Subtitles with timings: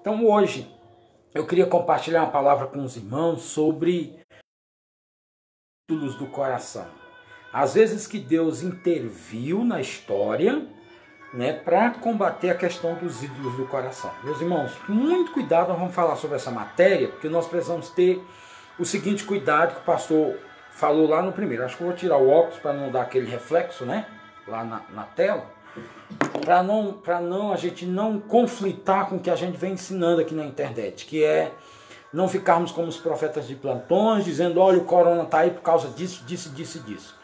[0.00, 0.70] Então hoje
[1.34, 4.18] eu queria compartilhar uma palavra com os irmãos sobre
[5.90, 6.86] ídolos do coração.
[7.52, 10.66] Às vezes que Deus interviu na história,
[11.32, 14.10] né, para combater a questão dos ídolos do coração.
[14.22, 18.22] Meus irmãos, muito cuidado nós vamos falar sobre essa matéria, porque nós precisamos ter
[18.78, 20.38] o seguinte cuidado que o pastor
[20.70, 21.64] falou lá no primeiro.
[21.64, 24.06] Acho que eu vou tirar o óculos para não dar aquele reflexo, né,
[24.46, 25.44] lá na, na tela,
[26.40, 30.20] para não, para não a gente não conflitar com o que a gente vem ensinando
[30.20, 31.52] aqui na internet, que é
[32.12, 35.88] não ficarmos como os profetas de plantões, dizendo, olha, o corona está aí por causa
[35.88, 37.14] disso, disso, disso disso.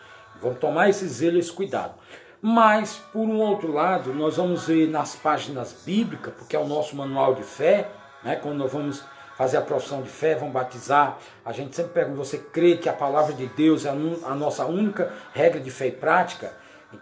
[0.43, 1.95] Vamos tomar esse zelo, esse cuidado.
[2.43, 6.95] Mas, por um outro lado, nós vamos ver nas páginas bíblicas, porque é o nosso
[6.95, 7.89] manual de fé,
[8.23, 8.37] né?
[8.37, 9.03] quando nós vamos
[9.39, 12.93] fazer a profissão de fé, vamos batizar, a gente sempre pergunta, você crê que a
[12.93, 16.53] palavra de Deus é a nossa única regra de fé e prática?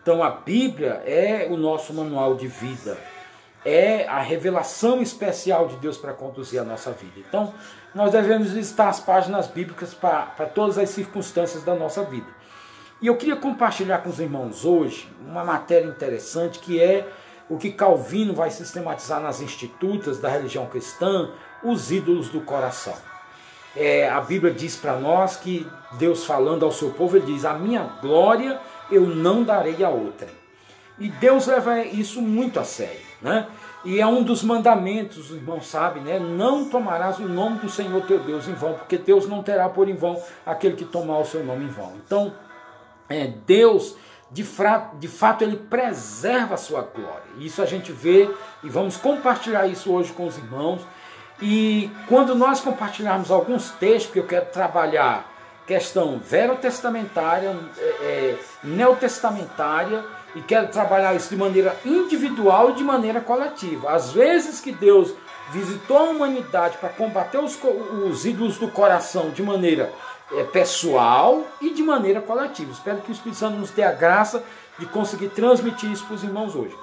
[0.01, 2.97] Então a Bíblia é o nosso manual de vida,
[3.65, 7.15] é a revelação especial de Deus para conduzir a nossa vida.
[7.17, 7.53] Então
[7.95, 12.27] nós devemos visitar as páginas bíblicas para todas as circunstâncias da nossa vida.
[13.01, 17.07] E eu queria compartilhar com os irmãos hoje uma matéria interessante que é
[17.51, 21.31] o que Calvino vai sistematizar nas institutas da religião cristã,
[21.63, 22.95] os ídolos do coração.
[23.75, 27.55] É, a Bíblia diz para nós que Deus falando ao seu povo, ele diz: A
[27.55, 28.61] minha glória
[28.93, 30.29] eu não darei a outra.
[30.99, 33.47] E Deus leva isso muito a sério, né?
[33.85, 36.19] E é um dos mandamentos, os irmãos sabem, né?
[36.19, 39.89] Não tomarás o nome do Senhor teu Deus em vão, porque Deus não terá por
[39.89, 41.93] em vão aquele que tomar o seu nome em vão.
[42.05, 42.33] Então,
[43.09, 43.97] é, Deus,
[44.31, 47.25] de, fra, de fato, ele preserva a sua glória.
[47.39, 48.31] Isso a gente vê
[48.63, 50.83] e vamos compartilhar isso hoje com os irmãos.
[51.41, 55.32] E quando nós compartilharmos alguns textos, que eu quero trabalhar
[55.67, 63.21] questão verotestamentária, é, é, neotestamentária, e quero trabalhar isso de maneira individual e de maneira
[63.21, 63.91] coletiva.
[63.91, 65.13] Às vezes que Deus
[65.53, 67.59] visitou a humanidade para combater os,
[68.07, 69.93] os ídolos do coração de maneira
[70.33, 72.73] é, pessoal e de maneira coletiva.
[72.73, 74.43] Espero que o Espírito Santo nos dê a graça
[74.79, 76.75] de conseguir transmitir isso para os irmãos hoje.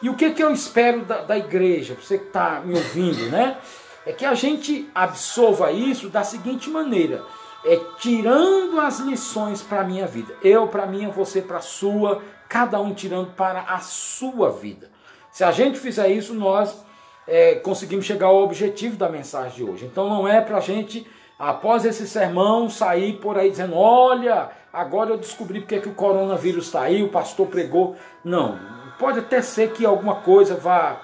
[0.00, 3.58] E o que, que eu espero da, da igreja, você que está me ouvindo, né?
[4.06, 7.22] É que a gente absorva isso da seguinte maneira:
[7.64, 10.34] é tirando as lições para a minha vida.
[10.42, 14.90] Eu para minha, você para a sua, cada um tirando para a sua vida.
[15.30, 16.84] Se a gente fizer isso, nós
[17.26, 19.86] é, conseguimos chegar ao objetivo da mensagem de hoje.
[19.86, 21.06] Então não é para a gente
[21.38, 26.66] após esse sermão, sair por aí dizendo: Olha, agora eu descobri porque que o coronavírus
[26.66, 27.96] está aí, o pastor pregou.
[28.22, 28.58] Não,
[28.98, 31.00] pode até ser que alguma coisa vá,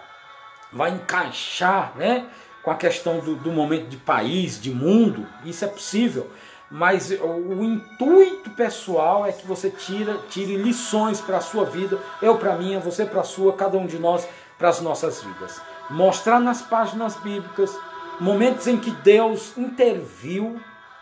[0.73, 2.27] vá encaixar né,
[2.63, 6.31] com a questão do, do momento de país, de mundo, isso é possível.
[6.71, 12.37] Mas o intuito pessoal é que você tira, tire lições para a sua vida, eu
[12.37, 14.27] para a minha, você para a sua, cada um de nós
[14.57, 15.61] para as nossas vidas.
[15.91, 17.77] Mostrar nas páginas bíblicas
[18.21, 20.61] momentos em que Deus interviu,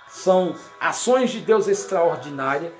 [0.08, 2.72] são ações de Deus extraordinárias.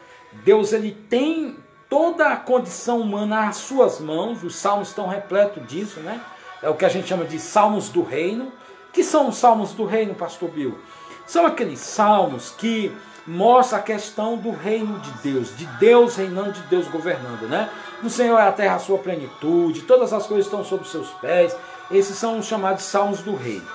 [0.44, 1.59] Deus ele tem
[1.91, 6.20] toda a condição humana às suas mãos, os salmos estão repletos disso, né?
[6.62, 8.53] É o que a gente chama de salmos do reino.
[8.93, 10.78] Que são os salmos do reino, pastor Bill?
[11.28, 12.90] São aqueles salmos que
[13.26, 17.68] mostram a questão do reino de Deus, de Deus reinando, de Deus governando, né?
[18.02, 21.54] Do Senhor é a terra a sua plenitude, todas as coisas estão sob seus pés.
[21.90, 23.66] Esses são os chamados salmos do reino.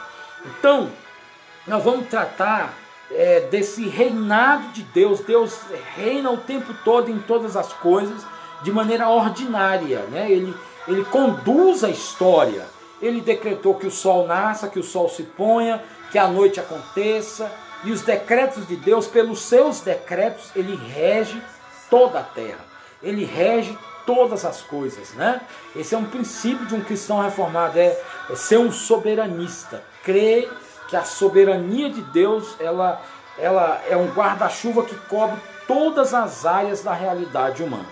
[0.46, 0.90] Então,
[1.68, 2.74] nós vamos tratar
[3.12, 5.20] é, desse reinado de Deus.
[5.20, 5.60] Deus
[5.96, 8.26] reina o tempo todo em todas as coisas
[8.64, 10.00] de maneira ordinária.
[10.10, 10.32] Né?
[10.32, 10.56] Ele,
[10.88, 12.66] ele conduz a história.
[13.00, 15.84] Ele decretou que o sol nasça, que o sol se ponha,
[16.14, 17.52] que a noite aconteça.
[17.84, 21.42] E os decretos de Deus, pelos seus decretos, ele rege
[21.90, 22.64] toda a terra.
[23.02, 25.42] Ele rege todas as coisas, né?
[25.76, 30.50] Esse é um princípio de um cristão reformado, é, é ser um soberanista, crer
[30.88, 33.02] que a soberania de Deus, ela,
[33.38, 35.38] ela é um guarda-chuva que cobre
[35.68, 37.90] todas as áreas da realidade humana.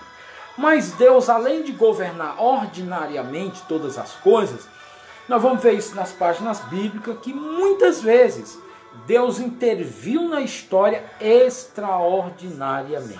[0.56, 4.68] Mas Deus, além de governar ordinariamente todas as coisas,
[5.32, 8.58] nós vamos ver isso nas páginas bíblicas que muitas vezes
[9.06, 13.16] Deus interviu na história extraordinariamente,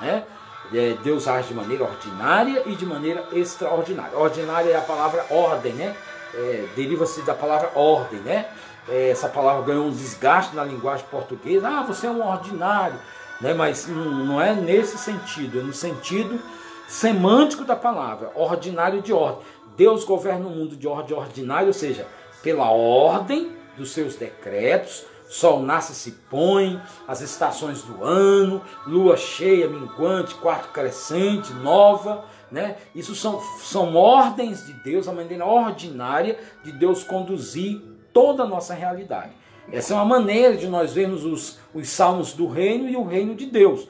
[0.00, 0.24] né?
[0.72, 4.16] é, Deus age de maneira ordinária e de maneira extraordinária.
[4.16, 5.94] Ordinária é a palavra ordem, né?
[6.32, 8.46] É, Deriva-se da palavra ordem, né?
[8.88, 11.68] É, essa palavra ganhou um desgaste na linguagem portuguesa.
[11.68, 12.98] Ah, você é um ordinário,
[13.38, 13.52] né?
[13.52, 16.40] Mas não, não é nesse sentido, é no sentido
[16.88, 19.44] semântico da palavra, ordinário de ordem.
[19.80, 22.06] Deus governa o mundo de ordem ordinária, ou seja,
[22.42, 26.78] pela ordem dos seus decretos, sol nasce e se põe,
[27.08, 32.76] as estações do ano, lua cheia, minguante, quarto crescente, nova, né?
[32.94, 37.80] Isso são, são ordens de Deus, a maneira ordinária de Deus conduzir
[38.12, 39.32] toda a nossa realidade.
[39.72, 43.34] Essa é uma maneira de nós vermos os, os salmos do reino e o reino
[43.34, 43.88] de Deus.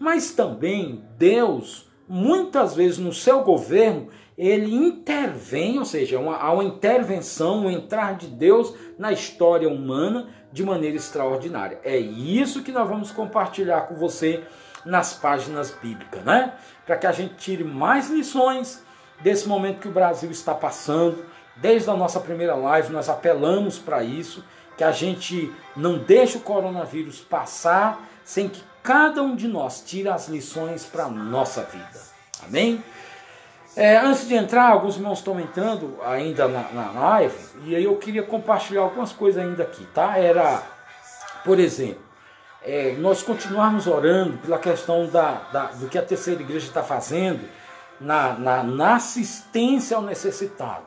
[0.00, 4.08] Mas também Deus, muitas vezes no seu governo,
[4.38, 10.28] ele intervém, ou seja, uma, há uma intervenção, um entrar de Deus na história humana
[10.52, 11.80] de maneira extraordinária.
[11.82, 14.44] É isso que nós vamos compartilhar com você
[14.84, 16.54] nas páginas bíblicas, né?
[16.86, 18.80] Para que a gente tire mais lições
[19.20, 21.26] desse momento que o Brasil está passando.
[21.56, 24.44] Desde a nossa primeira live, nós apelamos para isso,
[24.76, 30.08] que a gente não deixe o coronavírus passar sem que cada um de nós tire
[30.08, 32.00] as lições para a nossa vida.
[32.44, 32.80] Amém?
[33.76, 37.96] É, antes de entrar, alguns irmãos estão entrando ainda na, na live, e aí eu
[37.96, 40.18] queria compartilhar algumas coisas ainda aqui, tá?
[40.18, 40.62] Era,
[41.44, 42.02] por exemplo,
[42.62, 47.48] é, nós continuarmos orando pela questão da, da, do que a terceira igreja está fazendo
[48.00, 50.86] na, na, na assistência ao necessitado.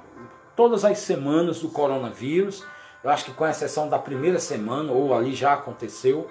[0.56, 2.64] Todas as semanas do coronavírus,
[3.04, 6.30] eu acho que com exceção da primeira semana, ou ali já aconteceu,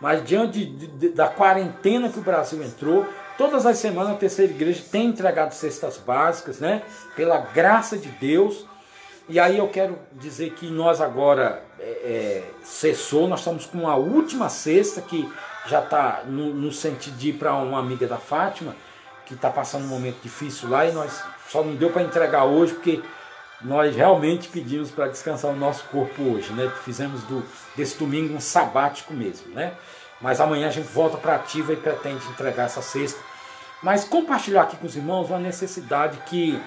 [0.00, 3.06] mas diante de, de, da quarentena que o Brasil entrou,
[3.40, 6.82] todas as semanas a terceira igreja tem entregado cestas básicas, né?
[7.16, 8.66] Pela graça de Deus.
[9.30, 13.96] E aí eu quero dizer que nós agora é, é, cessou, nós estamos com a
[13.96, 15.26] última cesta que
[15.66, 18.76] já está no, no, sentido de ir para uma amiga da Fátima,
[19.24, 22.74] que está passando um momento difícil lá e nós só não deu para entregar hoje
[22.74, 23.00] porque
[23.62, 26.70] nós realmente pedimos para descansar o nosso corpo hoje, né?
[26.84, 27.42] Fizemos do,
[27.74, 29.72] desse domingo um sabático mesmo, né?
[30.20, 33.29] Mas amanhã a gente volta para ativa e pretende entregar essa cesta.
[33.82, 36.60] Mas compartilhar aqui com os irmãos uma necessidade que,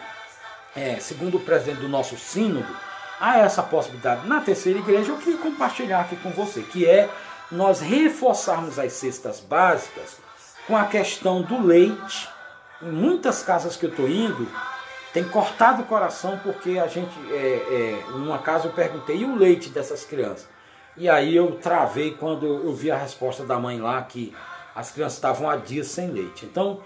[0.75, 2.75] é, segundo o presidente do nosso sínodo,
[3.19, 5.12] há essa possibilidade na terceira igreja.
[5.12, 7.10] Eu queria compartilhar aqui com você, que é
[7.51, 10.18] nós reforçarmos as cestas básicas
[10.68, 12.27] com a questão do leite.
[12.81, 14.48] Em muitas casas que eu estou indo,
[15.13, 19.36] tem cortado o coração porque a gente, é, é, numa casa eu perguntei, e o
[19.36, 20.48] leite dessas crianças?
[20.98, 24.36] E aí eu travei quando eu vi a resposta da mãe lá que
[24.75, 26.45] as crianças estavam há dias sem leite.
[26.45, 26.81] Então,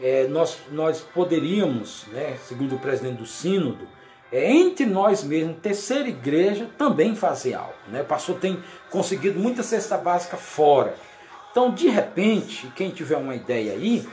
[0.00, 3.86] é, nós, nós poderíamos, né, segundo o presidente do Sínodo,
[4.32, 7.74] é, entre nós mesmos, terceira igreja, também fazer algo.
[7.88, 8.00] Né?
[8.02, 10.94] O pastor tem conseguido muita cesta básica fora.
[11.50, 14.08] Então, de repente, quem tiver uma ideia aí,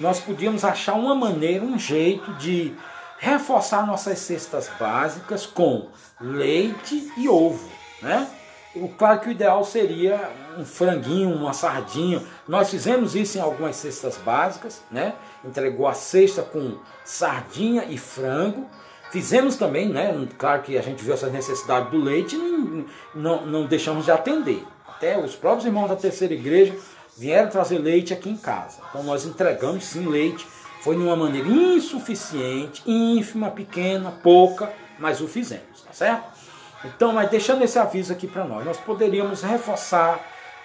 [0.00, 2.74] nós podíamos achar uma maneira, um jeito de
[3.18, 5.88] reforçar nossas cestas básicas com
[6.20, 7.70] leite e ovo,
[8.02, 8.26] né?
[8.74, 12.22] O, claro que o ideal seria um franguinho, uma sardinha.
[12.46, 15.14] Nós fizemos isso em algumas cestas básicas, né?
[15.44, 18.66] Entregou a cesta com sardinha e frango.
[19.10, 20.28] Fizemos também, né?
[20.38, 24.64] Claro que a gente viu essa necessidade do leite e não, não, deixamos de atender.
[24.86, 26.76] Até os próprios irmãos da terceira igreja
[27.18, 28.78] vieram trazer leite aqui em casa.
[28.88, 30.46] Então nós entregamos sim leite
[30.80, 36.39] foi de uma maneira insuficiente, ínfima, pequena, pouca, mas o fizemos, tá certo?
[36.84, 40.18] Então, mas deixando esse aviso aqui para nós, nós poderíamos reforçar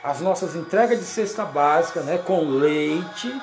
[0.03, 3.33] as nossas entregas de cesta básica, né, com leite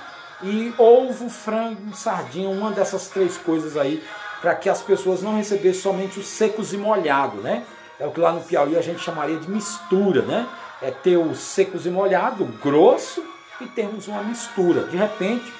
[0.42, 4.02] e ovo, frango, sardinha, uma dessas três coisas aí,
[4.40, 7.64] para que as pessoas não recebessem somente os secos e molhados, né?
[7.98, 10.48] É o que lá no Piauí a gente chamaria de mistura, né?
[10.80, 13.22] É ter os secos e molhado, grosso,
[13.60, 14.84] e termos uma mistura.
[14.84, 15.52] De repente,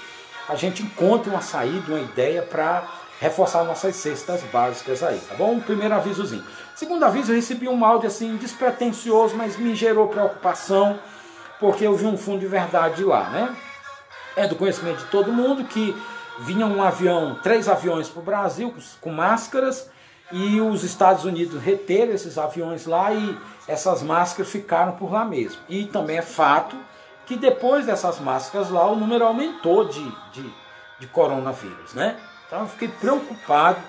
[0.48, 2.84] a gente encontre uma saída, uma ideia para
[3.22, 5.60] reforçar nossas cestas básicas aí, tá bom?
[5.60, 6.42] Primeiro avisozinho.
[6.74, 10.98] Segundo aviso, eu recebi um áudio assim despretensioso, mas me gerou preocupação,
[11.60, 13.56] porque eu vi um fundo de verdade lá, né?
[14.34, 15.96] É do conhecimento de todo mundo que
[16.40, 19.88] vinha um avião, três aviões para o Brasil com máscaras
[20.32, 23.38] e os Estados Unidos reteram esses aviões lá e
[23.68, 25.60] essas máscaras ficaram por lá mesmo.
[25.68, 26.76] E também é fato
[27.24, 30.52] que depois dessas máscaras lá o número aumentou de, de,
[30.98, 32.16] de coronavírus, né?
[32.52, 33.80] Então eu fiquei preocupado,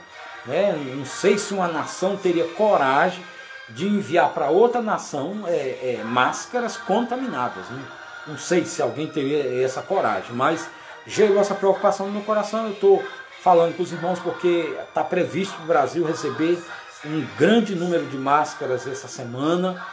[0.45, 0.71] né?
[0.95, 3.21] Não sei se uma nação teria coragem
[3.67, 7.67] de enviar para outra nação é, é, máscaras contaminadas.
[7.69, 7.83] Né?
[8.25, 10.65] Não sei se alguém teria essa coragem, mas
[11.05, 12.63] gerou essa preocupação no meu coração.
[12.63, 13.03] Eu estou
[13.41, 16.57] falando com os irmãos porque está previsto o Brasil receber
[17.03, 19.85] um grande número de máscaras essa semana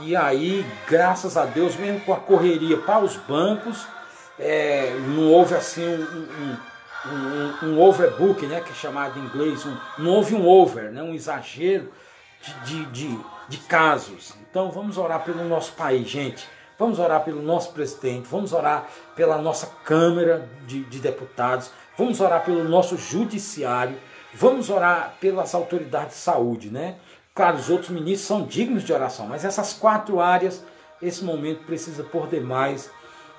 [0.00, 3.86] e aí, graças a Deus, mesmo com a correria para os bancos,
[4.38, 6.56] é, não houve assim um, um,
[7.14, 11.02] um, um, overbook, né, que é chamado em inglês, um, não houve um over, né,
[11.02, 11.90] um exagero
[12.42, 14.34] de, de, de, de casos.
[14.50, 16.46] Então vamos orar pelo nosso país, gente.
[16.78, 22.44] Vamos orar pelo nosso presidente, vamos orar pela nossa Câmara de, de Deputados, vamos orar
[22.44, 23.96] pelo nosso judiciário,
[24.34, 26.96] vamos orar pelas autoridades de saúde, né?
[27.34, 30.62] Claro, os outros ministros são dignos de oração, mas essas quatro áreas,
[31.00, 32.90] esse momento precisa por demais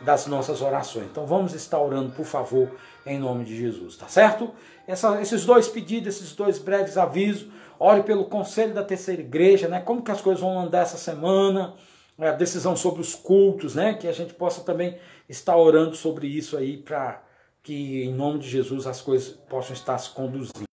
[0.02, 1.06] das nossas orações.
[1.06, 2.70] Então vamos estar orando, por favor,
[3.08, 4.54] em nome de Jesus, tá certo?
[4.86, 7.48] Essa, esses dois pedidos, esses dois breves avisos,
[7.80, 9.82] ore pelo conselho da terceira igreja, né?
[9.82, 11.76] Como que as coisas vão andar essa semana,
[12.18, 13.94] a decisão sobre os cultos, né?
[13.94, 14.98] Que a gente possa também
[15.28, 17.24] estar orando sobre isso aí para
[17.62, 20.64] que em nome de Jesus as coisas possam estar se conduzindo.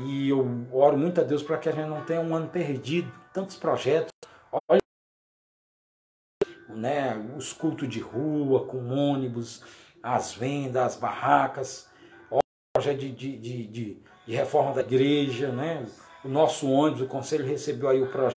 [0.00, 3.12] E eu oro muito a Deus para que a gente não tenha um ano perdido,
[3.32, 4.12] tantos projetos.
[4.68, 4.80] Olha
[6.68, 9.62] né, os cultos de rua, com ônibus,
[10.02, 11.88] as vendas, as barracas,
[12.78, 15.84] projeto de, de, de, de, de reforma da igreja, né?
[16.24, 18.36] o nosso ônibus, o conselho recebeu aí o projeto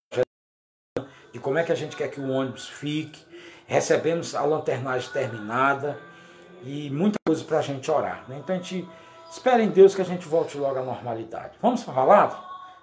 [1.32, 3.24] de como é que a gente quer que o ônibus fique,
[3.66, 5.98] recebemos a lanternagem terminada
[6.64, 8.24] e muita coisa para a gente orar.
[8.28, 8.38] Né?
[8.42, 8.88] Então a gente
[9.30, 11.56] espera em Deus que a gente volte logo à normalidade.
[11.62, 12.38] Vamos para a palavra?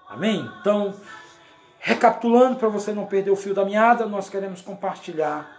[0.08, 0.50] Amém?
[0.62, 0.96] Então,
[1.78, 5.59] recapitulando para você não perder o fio da meada, nós queremos compartilhar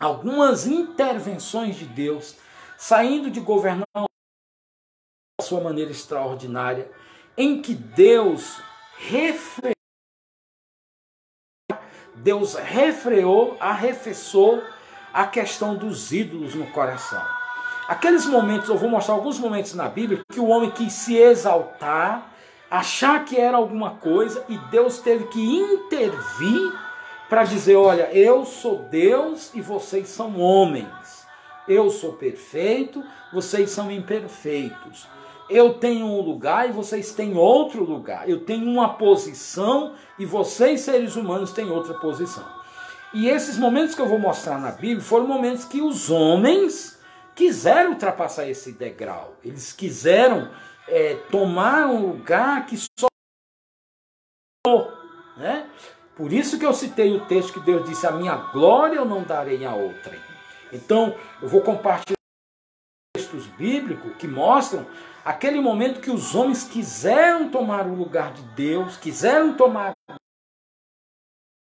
[0.00, 2.36] algumas intervenções de Deus
[2.78, 6.90] saindo de governar a sua maneira extraordinária,
[7.36, 8.58] em que Deus
[8.96, 9.74] refreou,
[12.16, 14.62] Deus refreou, arrefeceu
[15.12, 17.22] a questão dos ídolos no coração.
[17.86, 22.32] Aqueles momentos, eu vou mostrar alguns momentos na Bíblia que o homem quis se exaltar,
[22.70, 26.89] achar que era alguma coisa e Deus teve que intervir
[27.30, 31.24] para dizer: olha, eu sou Deus e vocês são homens.
[31.68, 35.06] Eu sou perfeito, vocês são imperfeitos.
[35.48, 38.28] Eu tenho um lugar e vocês têm outro lugar.
[38.28, 42.44] Eu tenho uma posição e vocês, seres humanos, têm outra posição.
[43.12, 47.00] E esses momentos que eu vou mostrar na Bíblia foram momentos que os homens
[47.34, 49.36] quiseram ultrapassar esse degrau.
[49.44, 50.50] Eles quiseram
[50.86, 53.08] é, tomar um lugar que só.
[55.36, 55.68] Né?
[56.20, 59.22] Por isso que eu citei o texto que Deus disse: A minha glória eu não
[59.22, 60.14] darei a outra.
[60.70, 62.18] Então, eu vou compartilhar
[63.16, 64.86] textos bíblicos que mostram
[65.24, 69.92] aquele momento que os homens quiseram tomar o lugar de Deus, quiseram tomar.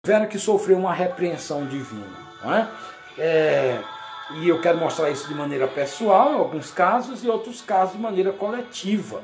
[0.06, 2.16] tiveram que sofrer uma repreensão divina.
[2.42, 2.70] Não é?
[3.18, 3.84] é
[4.36, 8.00] e eu quero mostrar isso de maneira pessoal, em alguns casos, e outros casos de
[8.00, 9.22] maneira coletiva.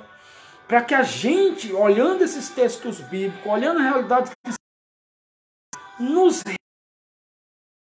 [0.68, 4.30] Para que a gente, olhando esses textos bíblicos, olhando a realidade
[5.98, 6.42] nos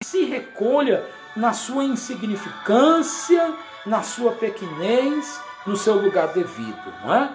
[0.03, 7.31] se recolha na sua insignificância, na sua pequenez, no seu lugar devido, não é?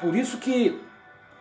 [0.00, 0.80] Por isso que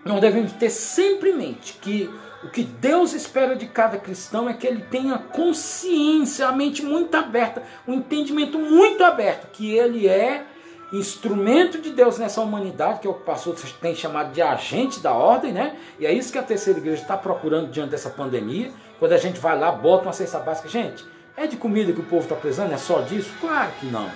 [0.03, 2.09] nós devemos ter sempre em mente que
[2.43, 7.15] o que Deus espera de cada cristão é que ele tenha consciência, a mente muito
[7.15, 10.45] aberta, um entendimento muito aberto, que ele é
[10.91, 15.51] instrumento de Deus nessa humanidade, que é o pastor tem chamado de agente da ordem,
[15.51, 15.77] né?
[15.99, 18.71] E é isso que a terceira igreja está procurando diante dessa pandemia.
[18.97, 21.05] Quando a gente vai lá, bota uma cesta básica, gente,
[21.37, 22.73] é de comida que o povo está precisando?
[22.73, 23.31] É só disso?
[23.39, 24.09] Claro que não.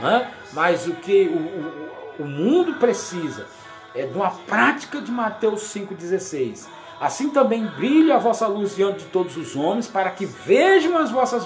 [0.00, 0.32] Né?
[0.52, 3.46] Mas o que o, o, o mundo precisa
[3.94, 6.66] é de uma prática de Mateus 5,16
[7.00, 11.10] Assim também brilhe a vossa luz diante de todos os homens, para que vejam as
[11.10, 11.44] vossas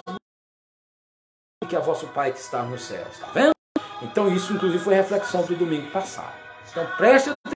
[1.68, 3.12] que é vosso Pai que está nos céus.
[3.12, 3.59] Está vendo?
[4.02, 6.38] Então isso inclusive foi reflexão do domingo passado.
[6.70, 7.52] Então preste atenção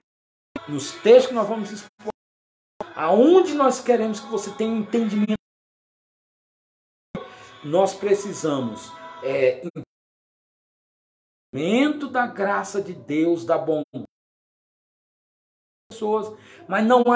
[0.67, 2.13] nos textos que nós vamos expor.
[2.95, 5.35] Aonde nós queremos que você tenha entendimento.
[7.63, 8.91] Nós precisamos
[9.23, 9.61] é,
[11.53, 14.05] entendimento da graça de Deus, da bondade
[15.95, 16.37] pessoas,
[16.67, 17.15] mas não há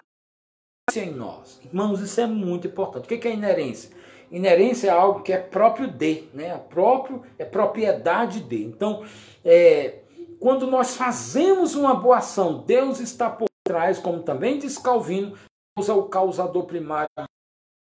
[0.96, 1.60] em nós.
[1.64, 3.06] Irmãos, isso é muito importante.
[3.06, 3.96] O que é inerência?
[4.32, 6.50] Inerência é algo que é próprio de, né?
[6.50, 8.64] É próprio, é propriedade de.
[8.64, 9.04] Então,
[9.44, 10.00] é,
[10.40, 15.36] quando nós fazemos uma boa ação, Deus está por trás, como também diz Calvino,
[15.76, 17.26] Deus é o causador primário da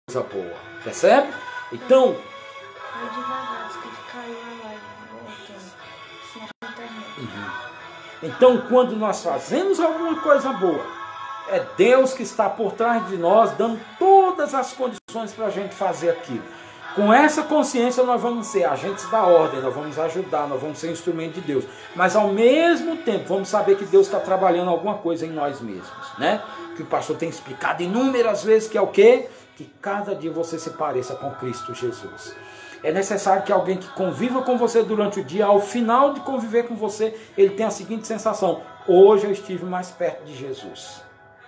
[0.08, 0.54] coisa boa.
[0.82, 1.32] Percebe?
[1.72, 2.16] Então.
[8.22, 10.84] Então, quando nós fazemos alguma coisa boa,
[11.48, 14.99] é Deus que está por trás de nós, dando todas as condições
[15.32, 16.42] para a gente fazer aquilo.
[16.94, 20.90] Com essa consciência, nós vamos ser agentes da ordem, nós vamos ajudar, nós vamos ser
[20.90, 21.64] instrumento de Deus.
[21.94, 26.18] Mas ao mesmo tempo, vamos saber que Deus está trabalhando alguma coisa em nós mesmos,
[26.18, 26.42] né?
[26.74, 29.28] Que o pastor tem explicado inúmeras vezes que é o quê?
[29.56, 32.34] Que cada dia você se pareça com Cristo Jesus.
[32.82, 36.66] É necessário que alguém que conviva com você durante o dia, ao final de conviver
[36.66, 41.02] com você, ele tenha a seguinte sensação: hoje eu estive mais perto de Jesus.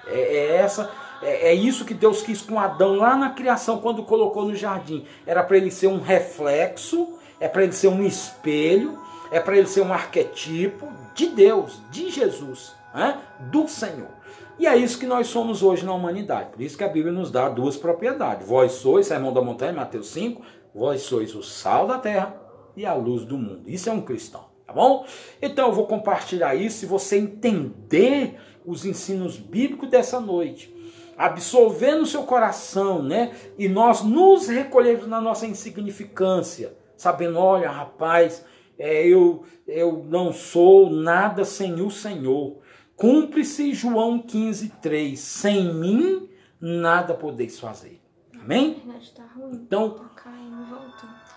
[0.07, 0.91] É, é essa,
[1.23, 5.05] é, é, isso que Deus quis com Adão lá na criação, quando colocou no jardim.
[5.27, 8.99] Era para ele ser um reflexo, é para ele ser um espelho,
[9.31, 13.19] é para ele ser um arquetipo de Deus, de Jesus, né?
[13.51, 14.11] do Senhor.
[14.59, 16.51] E é isso que nós somos hoje na humanidade.
[16.51, 18.47] Por isso que a Bíblia nos dá duas propriedades.
[18.47, 20.43] Vós sois, Sermão da Montanha, Mateus 5,
[20.75, 22.35] Vós sois o sal da terra
[22.75, 23.63] e a luz do mundo.
[23.67, 25.05] Isso é um cristão, tá bom?
[25.41, 30.75] Então eu vou compartilhar isso se você entender os ensinos bíblicos dessa noite.
[31.17, 33.35] Absorver no seu coração, né?
[33.59, 38.45] E nós nos recolhermos na nossa insignificância, sabendo, olha, rapaz,
[38.79, 42.59] é, eu, eu não sou nada sem o Senhor.
[42.97, 45.19] Cumpre-se João 15, 3.
[45.19, 46.29] Sem mim,
[46.61, 48.01] nada podeis fazer.
[48.41, 48.83] Amém?
[49.15, 50.11] Tá Então, tá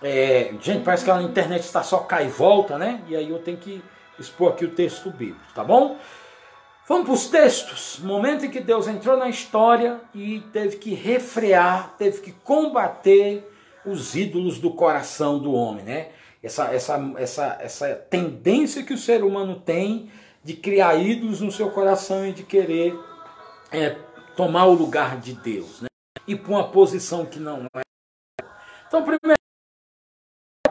[0.02, 3.02] é, gente, parece que a internet está só cai e volta, né?
[3.08, 3.82] E aí eu tenho que
[4.18, 5.96] expor aqui o texto bíblico, tá bom?
[6.88, 7.98] Vamos para os textos.
[7.98, 13.44] Momento em que Deus entrou na história e teve que refrear, teve que combater
[13.84, 16.12] os ídolos do coração do homem, né?
[16.40, 20.10] Essa, essa, essa, essa tendência que o ser humano tem
[20.44, 22.96] de criar ídolos no seu coração e de querer
[23.72, 23.90] é,
[24.36, 25.88] tomar o lugar de Deus, né?
[26.24, 27.80] E para uma posição que não é.
[28.86, 29.40] Então, primeiro,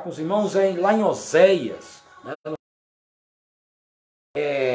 [0.02, 2.34] com os irmãos, é lá em Oséias, né?
[4.38, 4.75] É,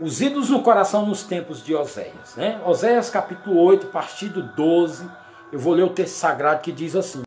[0.00, 2.34] os ídolos no coração nos tempos de Oséias.
[2.34, 2.60] Né?
[2.64, 5.08] Oséias capítulo 8, partido 12,
[5.52, 7.22] eu vou ler o texto sagrado que diz assim: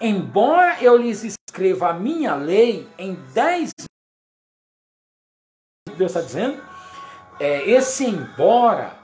[0.00, 3.70] Embora eu lhes escreva a minha lei em 10
[5.96, 6.62] Deus está dizendo,
[7.40, 8.94] é, esse embora,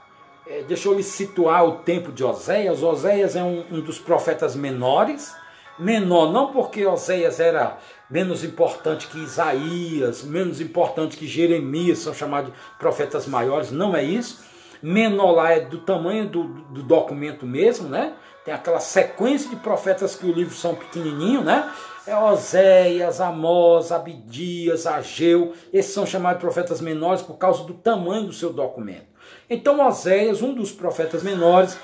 [0.45, 2.83] é, deixa eu lhe situar o tempo de Oséias.
[2.83, 5.35] Oséias é um, um dos profetas menores,
[5.79, 7.77] menor não porque Oséias era
[8.09, 14.03] menos importante que Isaías, menos importante que Jeremias, são chamados de profetas maiores, não é
[14.03, 14.43] isso.
[14.81, 18.13] Menor lá é do tamanho do, do documento mesmo, né?
[18.43, 21.71] Tem aquela sequência de profetas que o livro são pequenininho, né?
[22.05, 28.25] É Oséias, Amós, Abidias, Ageu, esses são chamados de profetas menores por causa do tamanho
[28.25, 29.07] do seu documento.
[29.49, 31.77] Então Oséias, um dos profetas menores,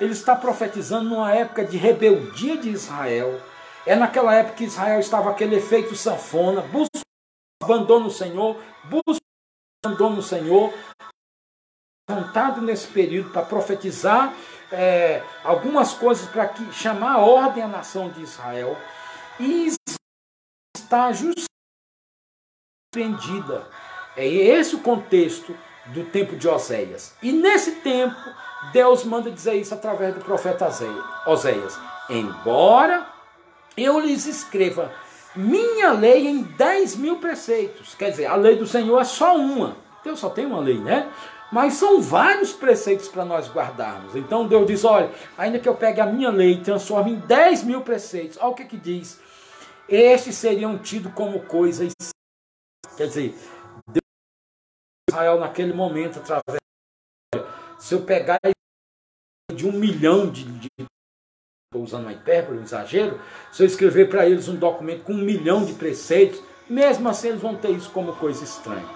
[0.00, 3.40] ele está profetizando numa época de rebeldia de Israel,
[3.86, 7.00] é naquela época que Israel estava aquele efeito sanfona, busca
[7.62, 9.20] abandono o Senhor, busca
[9.84, 10.72] abandono o Senhor,
[12.08, 14.34] vontade nesse período para profetizar
[14.70, 18.76] é, algumas coisas para que chamar a ordem à nação de Israel.
[19.38, 19.72] E
[20.76, 21.46] está justamente.
[24.16, 25.54] É esse o contexto
[25.88, 27.14] do tempo de Oséias.
[27.22, 28.16] E nesse tempo,
[28.72, 30.68] Deus manda dizer isso através do profeta
[31.26, 31.78] Oséias.
[32.08, 33.06] Embora
[33.76, 34.92] eu lhes escreva
[35.34, 37.94] minha lei em 10 mil preceitos.
[37.94, 39.76] Quer dizer, a lei do Senhor é só uma.
[40.02, 41.10] Deus só tem uma lei, né?
[41.52, 44.16] Mas são vários preceitos para nós guardarmos.
[44.16, 47.64] Então Deus diz: olha, ainda que eu pegue a minha lei e transforme em 10
[47.64, 49.20] mil preceitos, olha o que, que diz.
[49.88, 51.92] Estes seriam tidos como coisas.
[52.96, 53.38] Quer dizer,
[55.16, 56.60] Israel naquele momento, através.
[57.78, 58.38] Se eu pegar
[59.52, 63.18] de um milhão de, estou usando uma hipérbole, um exagero,
[63.50, 67.40] se eu escrever para eles um documento com um milhão de preceitos, mesmo assim eles
[67.40, 68.88] vão ter isso como coisa estranha.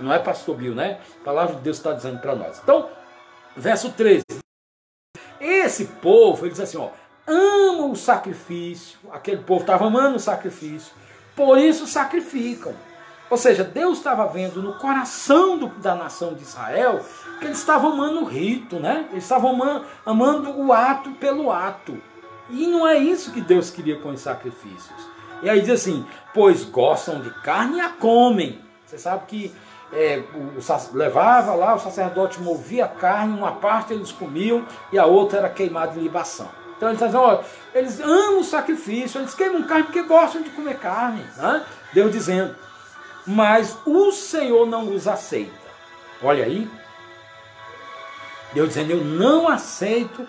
[0.00, 1.00] Não é pastor Bill, né?
[1.20, 2.60] A palavra de Deus está dizendo para nós.
[2.62, 2.90] Então,
[3.56, 4.24] verso 13.
[5.40, 6.90] Esse povo, ele diz assim, ó,
[7.26, 10.92] ama o sacrifício, aquele povo estava amando o sacrifício,
[11.36, 12.74] por isso sacrificam.
[13.30, 17.04] Ou seja, Deus estava vendo no coração do, da nação de Israel
[17.38, 19.06] que eles estavam amando o rito, né?
[19.10, 22.00] Eles estavam amando, amando o ato pelo ato.
[22.50, 25.08] E não é isso que Deus queria com os sacrifícios.
[25.42, 28.60] E aí diz assim: pois gostam de carne e a comem.
[28.86, 29.54] Você sabe que
[29.92, 34.98] é, o, o, levava lá, o sacerdote movia a carne, uma parte eles comiam e
[34.98, 36.48] a outra era queimada de libação.
[36.76, 37.40] Então eles dizem, olha,
[37.74, 41.24] eles amam o sacrifício, eles queimam carne porque gostam de comer carne.
[41.36, 41.64] Né?
[41.92, 42.54] Deus dizendo,
[43.28, 45.52] mas o Senhor não os aceita.
[46.22, 46.68] Olha aí.
[48.54, 50.26] Deus dizendo, eu não aceito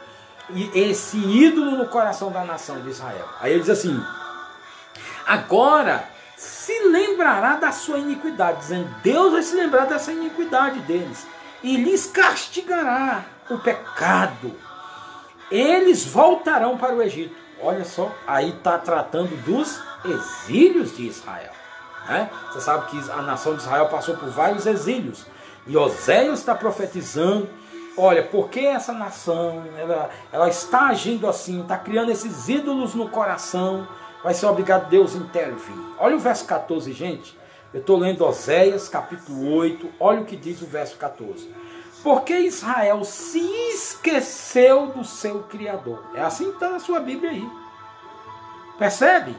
[0.75, 3.25] esse ídolo no coração da nação de Israel.
[3.39, 3.97] Aí ele diz assim:
[5.25, 6.03] agora
[6.35, 11.25] se lembrará da sua iniquidade, dizendo: Deus vai se lembrar dessa iniquidade deles
[11.63, 14.53] e lhes castigará o pecado.
[15.49, 17.35] Eles voltarão para o Egito.
[17.61, 21.58] Olha só, aí está tratando dos exílios de Israel.
[22.09, 22.29] Né?
[22.51, 25.25] Você sabe que a nação de Israel passou por vários exílios.
[25.67, 27.47] E Oséias está profetizando
[27.99, 33.87] olha, porque essa nação ela, ela está agindo assim, está criando esses ídolos no coração,
[34.23, 35.75] vai ser obrigado Deus intervir.
[35.97, 37.37] Olha o verso 14, gente.
[37.73, 41.53] Eu estou lendo Oséias, capítulo 8, olha o que diz o verso 14.
[42.01, 43.39] Porque Israel se
[43.73, 46.01] esqueceu do seu Criador.
[46.15, 47.49] É assim que está na sua Bíblia aí.
[48.79, 49.35] Percebe?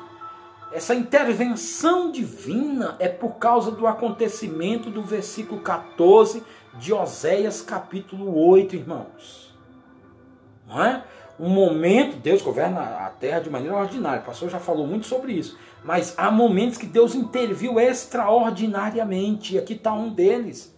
[0.72, 6.42] Essa intervenção divina é por causa do acontecimento do versículo 14
[6.74, 9.54] de Oséias capítulo 8, irmãos.
[10.68, 11.04] Não é?
[11.40, 14.20] um momento, Deus governa a terra de maneira ordinária.
[14.20, 15.58] O pastor já falou muito sobre isso.
[15.82, 19.54] Mas há momentos que Deus interviu extraordinariamente.
[19.54, 20.76] E aqui está um deles.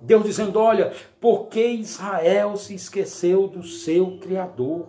[0.00, 4.88] Deus dizendo: Olha, porque Israel se esqueceu do seu Criador.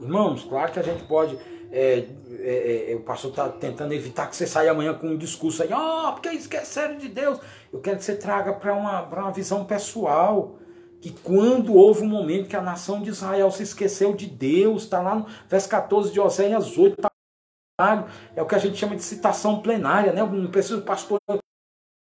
[0.00, 1.38] Irmãos, claro que a gente pode.
[1.70, 2.06] É,
[2.48, 5.72] é, é, o pastor está tentando evitar que você saia amanhã com um discurso aí,
[5.72, 7.40] ó, oh, porque esqueceram de Deus.
[7.72, 10.58] Eu quero que você traga para uma, uma visão pessoal
[11.00, 15.00] que quando houve um momento que a nação de Israel se esqueceu de Deus, está
[15.00, 19.02] lá no verso 14 de Oséias 8, tá, é o que a gente chama de
[19.02, 20.22] citação plenária, né?
[20.22, 21.18] Não precisa o pastor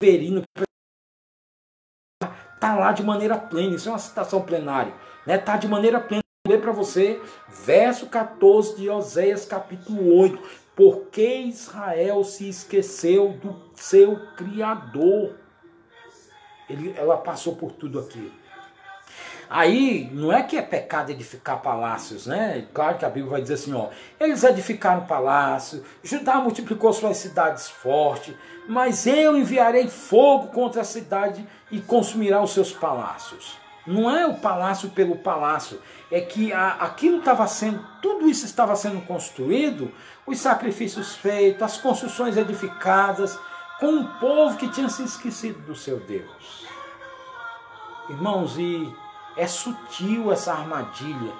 [0.01, 0.43] verino
[2.59, 4.93] tá lá de maneira plena, isso é uma citação plenária,
[5.25, 5.37] né?
[5.39, 6.21] Tá de maneira plena.
[6.51, 10.37] Ler para você, verso 14 de Oséias, capítulo 8.
[10.75, 15.35] Porque Israel se esqueceu do seu Criador.
[16.69, 18.33] Ele, ela passou por tudo aquilo.
[19.49, 22.67] Aí não é que é pecado edificar palácios, né?
[22.73, 23.87] Claro que a Bíblia vai dizer assim, ó,
[24.19, 28.35] eles edificaram palácio, Judá multiplicou suas cidades fortes,
[28.67, 33.61] mas eu enviarei fogo contra a cidade e consumirá os seus palácios.
[33.85, 39.01] Não é o palácio pelo palácio, é que aquilo estava sendo, tudo isso estava sendo
[39.01, 39.91] construído,
[40.25, 43.39] os sacrifícios feitos, as construções edificadas,
[43.79, 46.67] com um povo que tinha se esquecido do seu Deus.
[48.09, 48.93] Irmãos, e
[49.35, 51.33] é sutil essa armadilha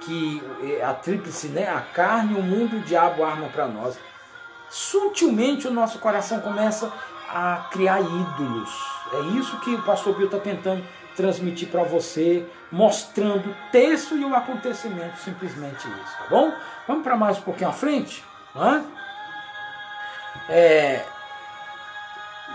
[0.00, 1.68] que eh, a tríplice, né?
[1.68, 3.98] A carne, o mundo e o diabo armam para nós.
[4.68, 6.92] Sutilmente o nosso coração começa
[7.28, 8.70] a criar ídolos.
[9.12, 10.84] É isso que o pastor Bill está tentando
[11.16, 16.52] transmitir para você, mostrando o texto e o acontecimento, simplesmente isso, tá bom?
[16.86, 18.24] Vamos para mais um pouquinho à frente?
[20.48, 21.04] É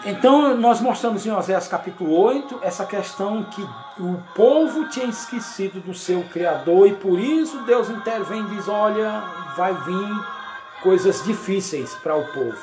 [0.05, 3.61] então, nós mostramos em Oséias capítulo 8 essa questão que
[3.99, 9.23] o povo tinha esquecido do seu Criador e por isso Deus intervém e diz: Olha,
[9.57, 10.25] vai vir
[10.83, 12.57] coisas difíceis para o povo,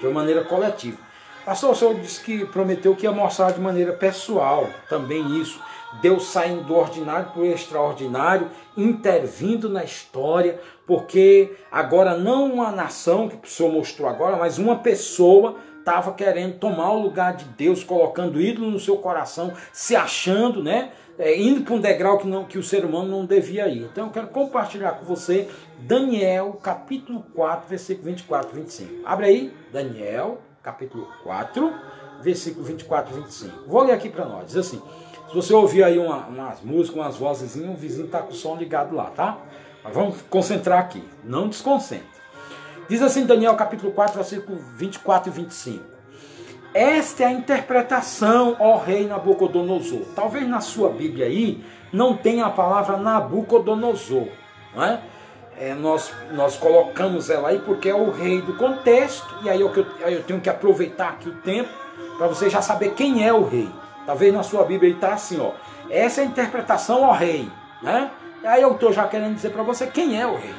[0.00, 0.96] de uma maneira coletiva.
[1.44, 5.60] Pastor, o senhor disse que prometeu que ia mostrar de maneira pessoal também isso.
[6.00, 13.28] Deus saindo do ordinário para o extraordinário, intervindo na história, porque agora não uma nação,
[13.28, 17.82] que o senhor mostrou agora, mas uma pessoa estava querendo tomar o lugar de Deus,
[17.82, 20.92] colocando ídolo no seu coração, se achando, né?
[21.18, 23.82] É, indo para um degrau que, não, que o ser humano não devia ir.
[23.82, 25.48] Então eu quero compartilhar com você
[25.80, 28.92] Daniel, capítulo 4, versículo 24 e 25.
[29.04, 31.72] Abre aí, Daniel, capítulo 4,
[32.20, 33.68] versículo 24 e 25.
[33.68, 34.46] Vou ler aqui para nós.
[34.46, 34.80] Diz assim:
[35.28, 38.56] se você ouvir aí uma, umas músicas, umas vozes, o vizinho está com o som
[38.56, 39.38] ligado lá, tá?
[39.82, 41.02] Mas vamos concentrar aqui.
[41.24, 42.06] Não desconcentre.
[42.88, 45.84] Diz assim Daniel capítulo 4, versículo 24 e 25.
[46.74, 50.02] Esta é a interpretação, ó rei Nabucodonosor.
[50.14, 54.28] Talvez na sua Bíblia aí não tenha a palavra Nabucodonosor.
[54.74, 55.02] Não é?
[55.62, 59.70] É, nós, nós colocamos ela aí porque é o rei do contexto, e aí eu,
[60.04, 61.68] aí eu tenho que aproveitar aqui o tempo
[62.18, 63.70] para você já saber quem é o rei.
[64.04, 65.52] Talvez na sua Bíblia está assim, ó.
[65.88, 67.48] Essa é a interpretação, ó rei.
[67.80, 68.10] Né?
[68.42, 70.54] E aí eu estou já querendo dizer para você quem é o rei.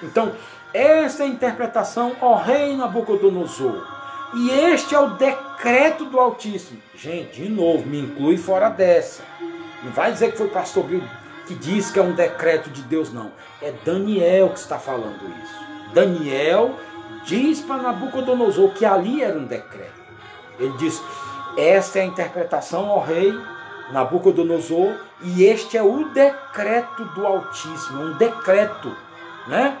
[0.00, 0.30] Então,
[0.72, 3.84] esta é a interpretação, ó rei Nabucodonosor.
[4.36, 6.80] E este é o decreto do Altíssimo.
[6.94, 9.24] Gente, de novo, me inclui fora dessa.
[9.82, 11.02] Não vai dizer que foi pastor Bill
[11.46, 13.30] que diz que é um decreto de Deus, não.
[13.60, 15.92] É Daniel que está falando isso.
[15.92, 16.74] Daniel
[17.24, 20.02] diz para Nabucodonosor que ali era um decreto.
[20.58, 21.02] Ele diz:
[21.56, 23.32] Esta é a interpretação, ó rei
[23.92, 28.94] Nabucodonosor, e este é o decreto do Altíssimo, um decreto,
[29.46, 29.78] né?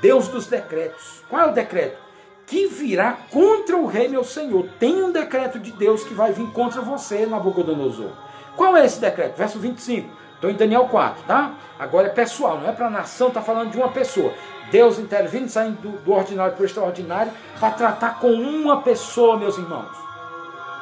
[0.00, 1.22] Deus dos decretos.
[1.28, 1.98] Qual é o decreto?
[2.46, 4.68] Que virá contra o rei meu senhor.
[4.78, 8.10] Tem um decreto de Deus que vai vir contra você, Nabucodonosor.
[8.56, 9.36] Qual é esse decreto?
[9.36, 10.25] Verso 25.
[10.36, 11.54] Estou em Daniel 4, tá?
[11.78, 14.32] Agora é pessoal, não é para a nação, está falando de uma pessoa.
[14.70, 19.56] Deus intervindo, saindo do, do ordinário para o extraordinário, para tratar com uma pessoa, meus
[19.56, 19.96] irmãos.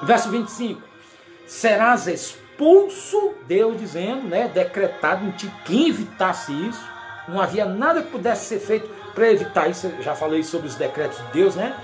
[0.03, 0.81] Verso 25.
[1.47, 4.51] Serás expulso, Deus dizendo, né?
[4.53, 5.35] Decretado, não
[5.69, 6.85] evitasse isso.
[7.29, 11.17] Não havia nada que pudesse ser feito para evitar isso, já falei sobre os decretos
[11.19, 11.75] de Deus, né?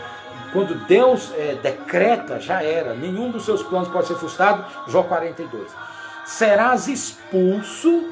[0.53, 2.95] Quando Deus é, decreta, já era.
[2.95, 4.65] Nenhum dos seus planos pode ser frustrado.
[4.89, 5.71] Jó 42.
[6.31, 8.05] Serás expulso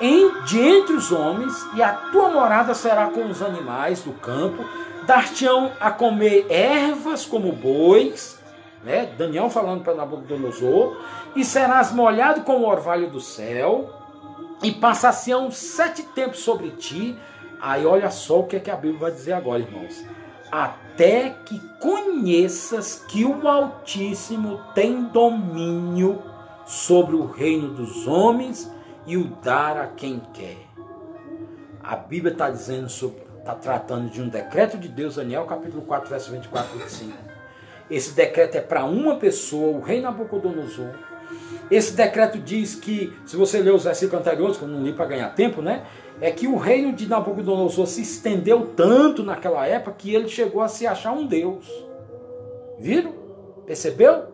[0.00, 4.64] em, de entre os homens, e a tua morada será com os animais do campo.
[5.06, 8.40] Dar-te-ão a comer ervas como bois,
[8.84, 9.06] né?
[9.16, 10.96] Daniel falando para Nabucodonosor,
[11.36, 13.90] e serás molhado com o orvalho do céu,
[14.62, 17.18] e passar-se-ão sete tempos sobre ti,
[17.62, 20.04] Aí olha só o que, é que a Bíblia vai dizer agora, irmãos.
[20.50, 26.20] Até que conheças que o Altíssimo tem domínio
[26.66, 28.70] sobre o reino dos homens
[29.06, 30.58] e o dar a quem quer.
[31.82, 36.08] A Bíblia está dizendo sobre, está tratando de um decreto de Deus, Daniel capítulo 4,
[36.08, 37.18] verso 24 e 25.
[37.90, 40.94] Esse decreto é para uma pessoa, o rei Nabucodonosor.
[41.70, 45.06] Esse decreto diz que, se você ler os versículos anteriores, que eu não li para
[45.06, 45.84] ganhar tempo, né?
[46.20, 50.68] É que o reino de Nabucodonosor se estendeu tanto naquela época que ele chegou a
[50.68, 51.66] se achar um Deus.
[52.78, 53.12] Viram?
[53.66, 54.31] Percebeu?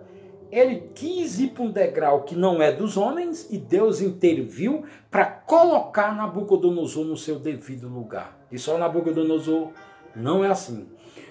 [0.50, 5.26] Ele quis ir para um degrau que não é dos homens e Deus interviu para
[5.26, 8.38] colocar Nabucodonosor no seu devido lugar.
[8.50, 9.72] E só Nabucodonosor
[10.16, 10.88] não é assim.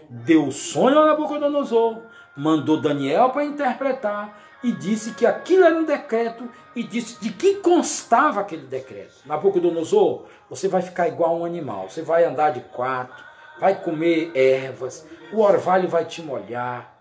[0.10, 1.98] Deu sonho a Nabucodonosor,
[2.36, 7.56] mandou Daniel para interpretar e disse que aquilo era um decreto e disse de que
[7.56, 9.16] constava aquele decreto.
[9.26, 13.24] Nabucodonosor, você vai ficar igual um animal, você vai andar de quatro,
[13.60, 16.97] vai comer ervas, o orvalho vai te molhar,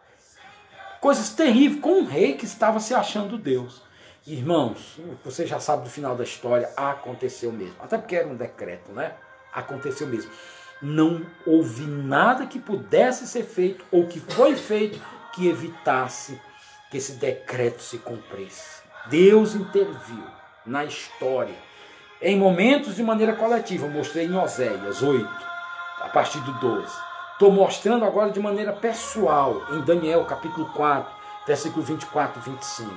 [1.06, 3.80] coisas terríveis com um rei que estava se achando Deus.
[4.26, 7.76] Irmãos, você já sabe do final da história, aconteceu mesmo.
[7.78, 9.12] Até porque era um decreto, né?
[9.52, 10.32] Aconteceu mesmo.
[10.82, 15.00] Não houve nada que pudesse ser feito ou que foi feito
[15.32, 16.40] que evitasse
[16.90, 18.82] que esse decreto se cumprisse.
[19.08, 20.24] Deus interviu
[20.66, 21.54] na história
[22.20, 23.86] em momentos de maneira coletiva.
[23.86, 25.24] Eu mostrei em Oséias 8,
[26.00, 27.05] a partir do 12.
[27.36, 31.12] Estou mostrando agora de maneira pessoal, em Daniel capítulo 4,
[31.46, 32.90] versículo 24 e 25,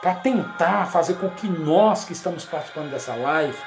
[0.00, 3.58] para tentar fazer com que nós que estamos participando dessa live,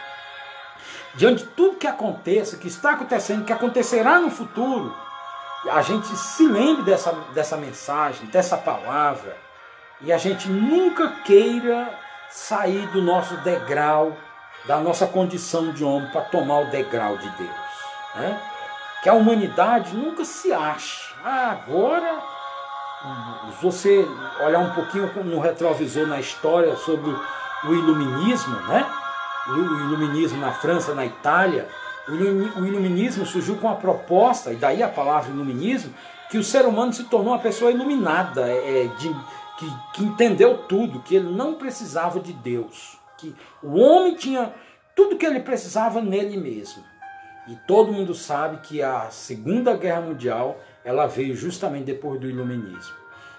[1.13, 4.97] diante de tudo que aconteça, que está acontecendo, que acontecerá no futuro,
[5.69, 9.37] a gente se lembre dessa, dessa mensagem, dessa palavra,
[10.01, 11.93] e a gente nunca queira
[12.31, 14.17] sair do nosso degrau,
[14.65, 17.69] da nossa condição de homem, para tomar o degrau de Deus.
[18.15, 18.48] Né?
[19.01, 21.13] Que a humanidade nunca se ache.
[21.23, 22.19] Ah, agora,
[23.61, 24.05] você
[24.45, 27.11] olhar um pouquinho no retrovisor na história sobre
[27.63, 28.85] o iluminismo, né?
[29.47, 31.67] O iluminismo na França, na Itália,
[32.07, 35.93] o iluminismo surgiu com a proposta, e daí a palavra iluminismo,
[36.29, 39.15] que o ser humano se tornou uma pessoa iluminada, é, de,
[39.57, 44.53] que, que entendeu tudo, que ele não precisava de Deus, que o homem tinha
[44.95, 46.83] tudo que ele precisava nele mesmo.
[47.49, 52.93] E todo mundo sabe que a Segunda Guerra Mundial ela veio justamente depois do Iluminismo.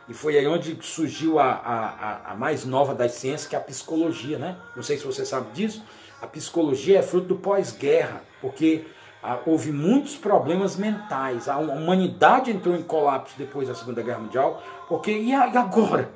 [0.08, 3.62] E foi aí onde surgiu a, a, a mais nova das ciências, que é a
[3.62, 4.56] psicologia, né?
[4.74, 5.84] Não sei se você sabe disso.
[6.20, 8.84] A psicologia é fruto do pós-guerra, porque
[9.22, 11.48] ah, houve muitos problemas mentais.
[11.48, 16.10] A humanidade entrou em colapso depois da Segunda Guerra Mundial, porque e agora?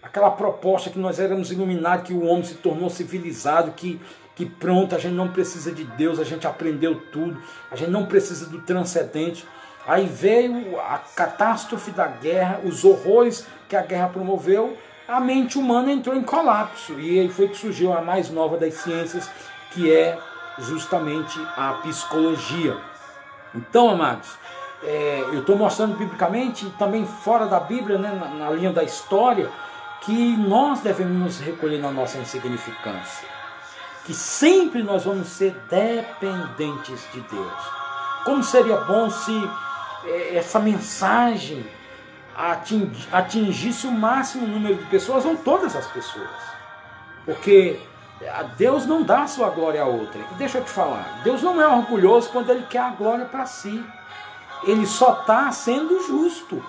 [0.00, 4.00] Aquela proposta que nós éramos iluminados, que o homem se tornou civilizado, que
[4.34, 7.40] que pronto, a gente não precisa de Deus, a gente aprendeu tudo,
[7.70, 9.46] a gente não precisa do transcendente.
[9.86, 15.92] Aí veio a catástrofe da guerra, os horrores que a guerra promoveu, a mente humana
[15.92, 16.98] entrou em colapso.
[16.98, 19.28] E aí foi que surgiu a mais nova das ciências,
[19.72, 20.18] que é
[20.58, 22.76] justamente a psicologia.
[23.54, 24.38] Então, amados,
[24.82, 28.82] é, eu estou mostrando biblicamente e também fora da Bíblia, né, na, na linha da
[28.82, 29.50] história,
[30.02, 33.41] que nós devemos nos recolher na nossa insignificância
[34.04, 37.52] que sempre nós vamos ser dependentes de Deus.
[38.24, 39.50] Como seria bom se
[40.04, 41.64] é, essa mensagem
[43.12, 46.30] atingisse o máximo número de pessoas, ou todas as pessoas.
[47.24, 47.78] Porque
[48.56, 50.20] Deus não dá a sua glória a outra.
[50.38, 53.84] Deixa eu te falar, Deus não é orgulhoso quando Ele quer a glória para si.
[54.64, 56.64] Ele só está sendo justo.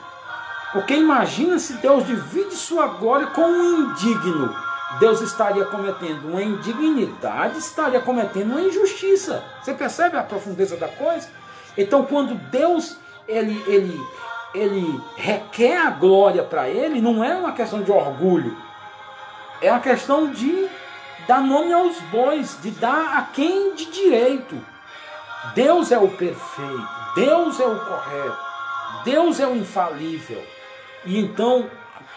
[0.74, 4.54] Porque imagina se Deus divide sua glória com um indigno
[5.00, 9.44] Deus estaria cometendo uma indignidade, estaria cometendo uma injustiça.
[9.62, 11.28] Você percebe a profundeza da coisa?
[11.78, 14.02] Então, quando Deus ele, ele,
[14.54, 18.56] ele requer a glória para ele, não é uma questão de orgulho,
[19.62, 20.68] é uma questão de
[21.28, 24.60] dar nome aos bois, de dar a quem de direito.
[25.56, 28.38] Deus é o perfeito, Deus é o correto,
[29.04, 30.42] Deus é o infalível.
[31.06, 31.70] E então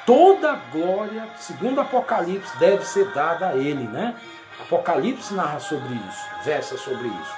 [0.06, 4.14] toda glória, segundo Apocalipse, deve ser dada a ele, né?
[4.60, 7.34] Apocalipse narra sobre isso, versa sobre isso.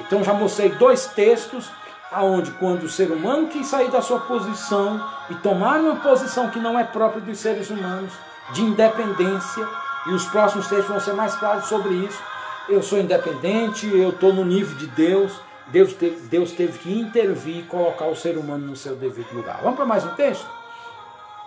[0.00, 1.70] Então já mostrei dois textos
[2.10, 6.58] aonde quando o ser humano quis sair da sua posição e tomar uma posição que
[6.58, 8.12] não é própria dos seres humanos,
[8.52, 9.66] de independência,
[10.06, 12.20] e os próximos textos vão ser mais claros sobre isso.
[12.68, 15.32] Eu sou independente, eu estou no nível de Deus.
[15.68, 19.60] Deus teve, Deus teve que intervir e colocar o ser humano no seu devido lugar.
[19.62, 20.46] Vamos para mais um texto?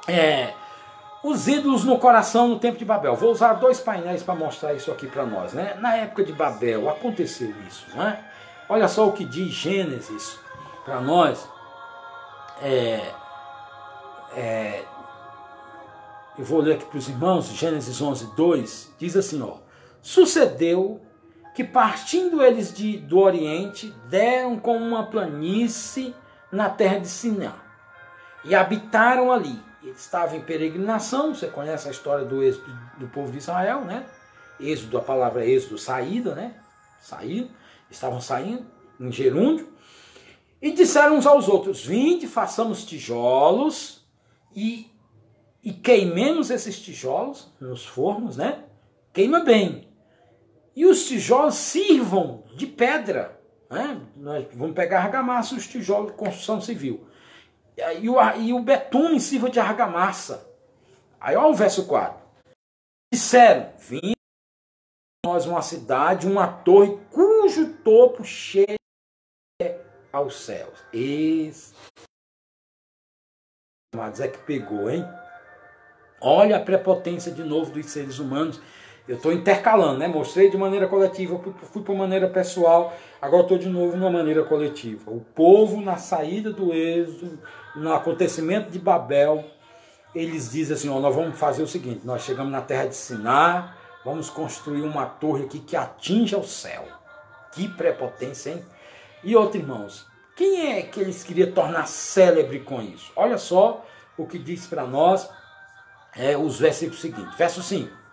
[0.08, 0.54] É,
[1.28, 3.16] os ídolos no coração no tempo de Babel.
[3.16, 5.54] Vou usar dois painéis para mostrar isso aqui para nós.
[5.54, 5.76] Né?
[5.80, 7.86] Na época de Babel aconteceu isso.
[7.96, 8.24] Né?
[8.70, 10.38] Olha só o que diz Gênesis
[10.84, 11.48] para nós.
[12.62, 13.02] É,
[14.36, 14.84] é,
[16.38, 19.58] eu vou ler aqui para os irmãos, Gênesis 11, 2, diz assim, ó,
[20.02, 21.02] Sucedeu
[21.56, 26.14] que partindo eles de, do Oriente, deram com uma planície
[26.52, 27.54] na terra de Siná
[28.44, 29.58] e habitaram ali.
[29.86, 34.04] Eles estavam em peregrinação, você conhece a história do êxodo do povo de Israel, né?
[34.60, 36.56] Êxodo, a palavra êxodo, saída, né?
[37.00, 37.50] Saíram,
[37.90, 38.66] estavam saindo
[39.00, 39.72] em gerúndio.
[40.60, 44.04] E disseram uns aos outros: Vinde, façamos tijolos
[44.56, 44.92] e,
[45.64, 48.64] e queimemos esses tijolos nos fornos, né?
[49.14, 49.88] Queima bem.
[50.76, 53.40] E os tijolos sirvam de pedra.
[53.70, 54.02] Né?
[54.18, 57.06] Nós vamos pegar argamassa, os tijolos de construção civil.
[57.78, 60.50] E o, e o betume sirva de argamassa.
[61.20, 62.24] Aí olha o verso 4.
[63.14, 64.14] Disseram, vim
[65.26, 68.76] nós uma cidade, uma torre cujo topo chega
[70.12, 70.84] aos céus.
[70.94, 71.74] Esse
[73.96, 75.06] mas é que pegou, hein?
[76.22, 78.62] Olha a prepotência de novo dos seres humanos
[79.08, 80.08] eu estou intercalando, né?
[80.08, 81.40] Mostrei de maneira coletiva,
[81.72, 85.12] fui para maneira pessoal, agora estou de novo numa maneira coletiva.
[85.12, 87.40] O povo, na saída do êxodo,
[87.76, 89.44] no acontecimento de Babel,
[90.14, 93.78] eles dizem assim: ó, nós vamos fazer o seguinte: nós chegamos na terra de Sinar,
[94.04, 96.86] vamos construir uma torre aqui que atinja o céu.
[97.52, 98.66] Que prepotência, hein?
[99.24, 103.12] E outro, irmãos, quem é que eles queriam tornar célebre com isso?
[103.16, 103.86] Olha só
[104.18, 105.30] o que diz para nós
[106.16, 107.36] é, os versículos seguintes.
[107.36, 108.06] Verso 5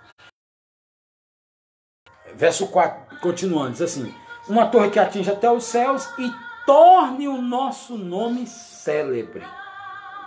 [2.35, 4.15] verso 4, continuando, diz assim:
[4.49, 6.33] Uma torre que atinge até os céus e
[6.67, 9.45] torne o nosso nome célebre.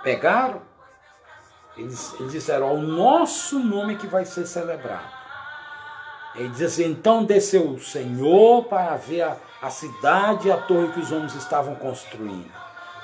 [0.04, 0.62] Pegaram?
[1.78, 5.13] Eles, eles disseram: O nosso nome que vai ser celebrado.
[6.36, 10.91] Ele diz assim: Então desceu o Senhor para ver a, a cidade e a torre
[10.93, 12.52] que os homens estavam construindo.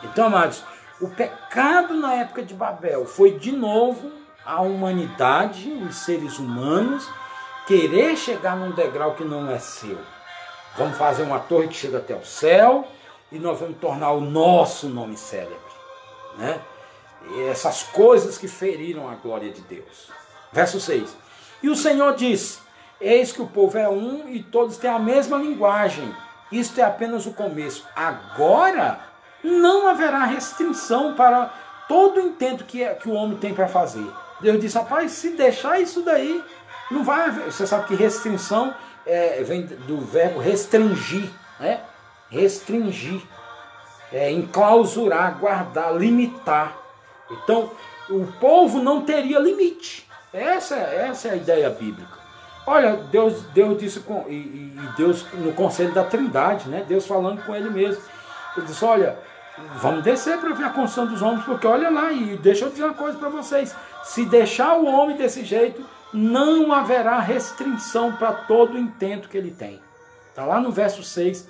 [0.03, 0.63] Então, amados,
[0.99, 4.11] o pecado na época de Babel foi de novo
[4.45, 7.07] a humanidade, os seres humanos,
[7.67, 9.97] querer chegar num degrau que não é seu.
[10.77, 12.87] Vamos fazer uma torre que chega até o céu
[13.31, 15.57] e nós vamos tornar o nosso nome célebre.
[16.37, 16.59] Né?
[17.29, 20.11] E essas coisas que feriram a glória de Deus.
[20.51, 21.15] Verso 6.
[21.63, 22.59] E o Senhor disse:
[22.99, 26.13] Eis que o povo é um e todos têm a mesma linguagem.
[26.51, 27.85] Isto é apenas o começo.
[27.95, 28.99] Agora
[29.43, 31.53] não haverá restrição para
[31.87, 34.05] todo o intento que, é, que o homem tem para fazer.
[34.41, 36.43] Deus disse: rapaz, se deixar isso daí,
[36.89, 38.73] não vai haver, você sabe que restrição
[39.05, 41.81] é, vem do verbo restringir, né?
[42.31, 43.21] Restringir,
[44.11, 46.75] é, enclausurar, guardar, limitar.
[47.29, 47.69] Então,
[48.09, 50.07] o povo não teria limite.
[50.33, 52.21] Essa, essa é a ideia bíblica.
[52.65, 56.85] Olha, Deus, Deus disse com, e, e Deus no conselho da Trindade, né?
[56.87, 58.01] Deus falando com ele mesmo.
[58.55, 59.17] Ele disse: Olha,
[59.75, 62.83] vamos descer para ver a construção dos homens, porque olha lá, e deixa eu dizer
[62.83, 68.75] uma coisa para vocês: se deixar o homem desse jeito, não haverá restrição para todo
[68.75, 69.81] o intento que ele tem.
[70.29, 71.49] Está lá no verso 6,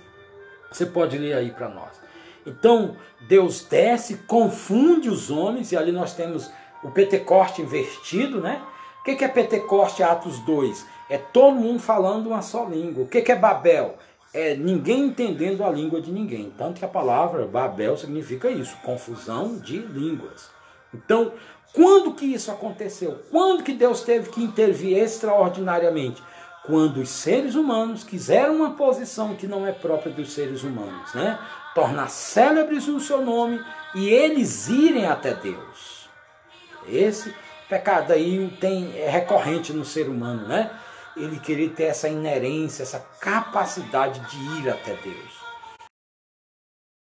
[0.72, 2.00] você pode ler aí para nós.
[2.46, 2.96] Então,
[3.28, 6.50] Deus desce, confunde os homens, e ali nós temos
[6.84, 8.62] o Pentecoste invertido, né?
[9.02, 10.86] O que é Pentecoste, Atos 2?
[11.10, 13.04] É todo mundo falando uma só língua.
[13.04, 13.98] O que é Babel?
[14.34, 16.54] É ninguém entendendo a língua de ninguém.
[16.58, 20.50] Tanto que a palavra Babel significa isso, confusão de línguas.
[20.94, 21.34] Então,
[21.74, 23.20] quando que isso aconteceu?
[23.30, 26.24] Quando que Deus teve que intervir extraordinariamente?
[26.64, 31.40] Quando os seres humanos quiseram uma posição que não é própria dos seres humanos, né?
[31.74, 33.64] Tornar célebres o seu nome
[33.96, 36.10] e eles irem até Deus.
[36.88, 37.34] Esse
[37.68, 40.70] pecado aí tem, é recorrente no ser humano, né?
[41.18, 45.42] Ele querer ter essa inerência, essa capacidade de ir até Deus.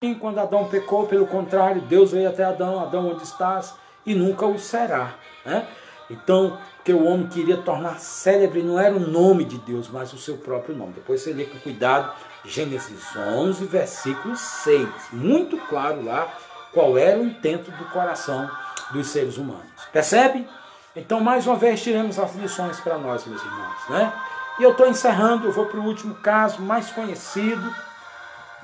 [0.03, 3.75] E quando Adão pecou, pelo contrário, Deus veio até Adão, Adão, onde estás?
[4.05, 5.15] e nunca o será.
[5.45, 5.67] Né?
[6.11, 10.17] Então, que o homem queria tornar célebre não era o nome de Deus, mas o
[10.17, 10.93] seu próprio nome.
[10.93, 12.11] Depois você lê com cuidado
[12.43, 14.87] Gênesis 11, versículo 6.
[15.13, 16.27] Muito claro lá
[16.73, 18.49] qual era o intento do coração
[18.91, 19.65] dos seres humanos.
[19.91, 20.47] Percebe?
[20.95, 23.89] Então, mais uma vez, tiramos as lições para nós, meus irmãos.
[23.89, 24.13] Né?
[24.59, 27.73] E eu estou encerrando, eu vou para o último caso, mais conhecido.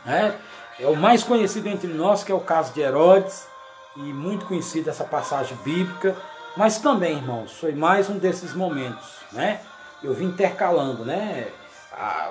[0.06, 0.36] Né?
[0.80, 3.48] É o mais conhecido entre nós, que é o caso de Herodes
[3.96, 6.16] e muito conhecida essa passagem bíblica,
[6.58, 9.62] mas também, irmãos, foi mais um desses momentos, né?
[10.04, 11.48] Eu vim intercalando, né?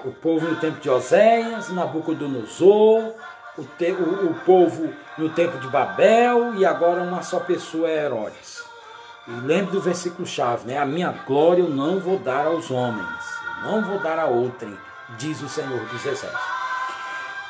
[0.05, 3.15] o povo no tempo de Oséias, Nabucodonosor,
[3.59, 8.05] o, te, o, o povo no tempo de Babel e agora uma só pessoa é
[8.05, 8.63] Herodes.
[9.27, 10.79] E lembre do versículo chave, né?
[10.79, 13.25] A minha glória eu não vou dar aos homens,
[13.65, 14.77] eu não vou dar a outrem,
[15.19, 16.57] diz o Senhor dos Exércitos.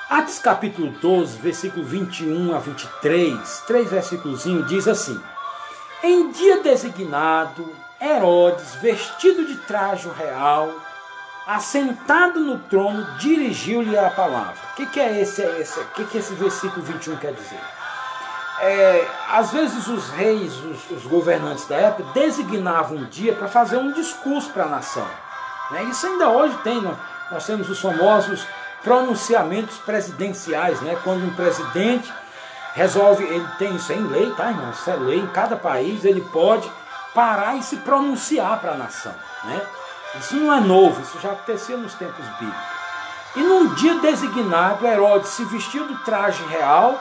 [0.08, 5.20] Atos capítulo 12, versículo 21 a 23, três versículos, diz assim:
[6.02, 10.74] Em dia designado, Herodes, vestido de traje real,
[11.46, 14.56] assentado no trono, dirigiu-lhe a palavra.
[14.72, 17.60] O que, que é esse, esse, que, que esse versículo 21 quer dizer?
[18.60, 23.76] É, às vezes os reis, os, os, governantes da época, designavam um dia para fazer
[23.76, 25.06] um discurso para a nação.
[25.70, 25.84] Né?
[25.84, 26.96] Isso ainda hoje tem, nós,
[27.30, 28.46] nós temos os famosos
[28.82, 30.98] pronunciamentos presidenciais, né?
[31.04, 32.12] quando um presidente
[32.76, 34.70] resolve, ele tem isso em lei, tá, irmão?
[34.70, 36.70] Isso é lei, em cada país ele pode
[37.14, 39.14] parar e se pronunciar para a nação.
[39.44, 39.62] Né?
[40.20, 42.76] Isso não é novo, isso já acontecia nos tempos bíblicos.
[43.34, 47.00] E num dia designado, Herodes se vestiu do traje real,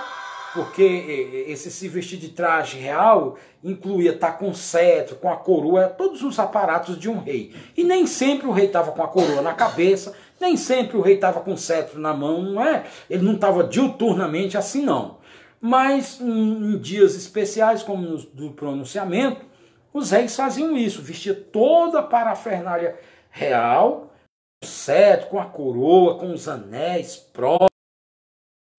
[0.53, 6.21] porque esse se vestir de traje real incluía estar com cetro, com a coroa, todos
[6.23, 7.53] os aparatos de um rei.
[7.75, 11.15] E nem sempre o rei estava com a coroa na cabeça, nem sempre o rei
[11.15, 12.85] estava com cetro na mão, não é?
[13.09, 15.24] Ele não estava diuturnamente assim, não.
[15.65, 19.43] Mas em dias especiais, como no do pronunciamento,
[19.91, 22.99] os reis faziam isso, vestia toda a parafernália
[23.31, 24.13] real,
[24.61, 27.71] com o cetro, com a coroa, com os anéis próprios,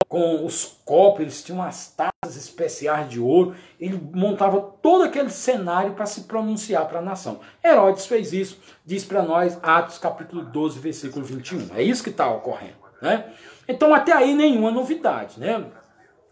[0.06, 5.94] com os copos, eles tinham as taças especiais de ouro, ele montava todo aquele cenário
[5.94, 7.40] para se pronunciar para a nação.
[7.64, 11.74] Herodes fez isso, diz para nós Atos capítulo 12, versículo 21.
[11.74, 12.86] É isso que está ocorrendo.
[13.02, 13.32] Né?
[13.66, 15.40] Então até aí nenhuma novidade.
[15.40, 15.66] Né?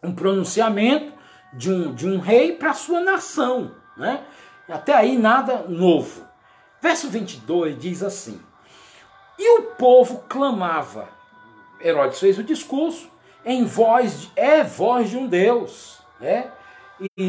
[0.05, 1.13] Um pronunciamento
[1.53, 3.75] de um, de um rei para a sua nação.
[3.97, 4.23] Né?
[4.69, 6.27] Até aí nada novo.
[6.81, 8.41] Verso 22 diz assim:
[9.39, 11.09] E o povo clamava.
[11.81, 13.11] Herodes fez o discurso
[13.45, 16.51] em voz de, é voz de um Deus, né?
[17.19, 17.29] E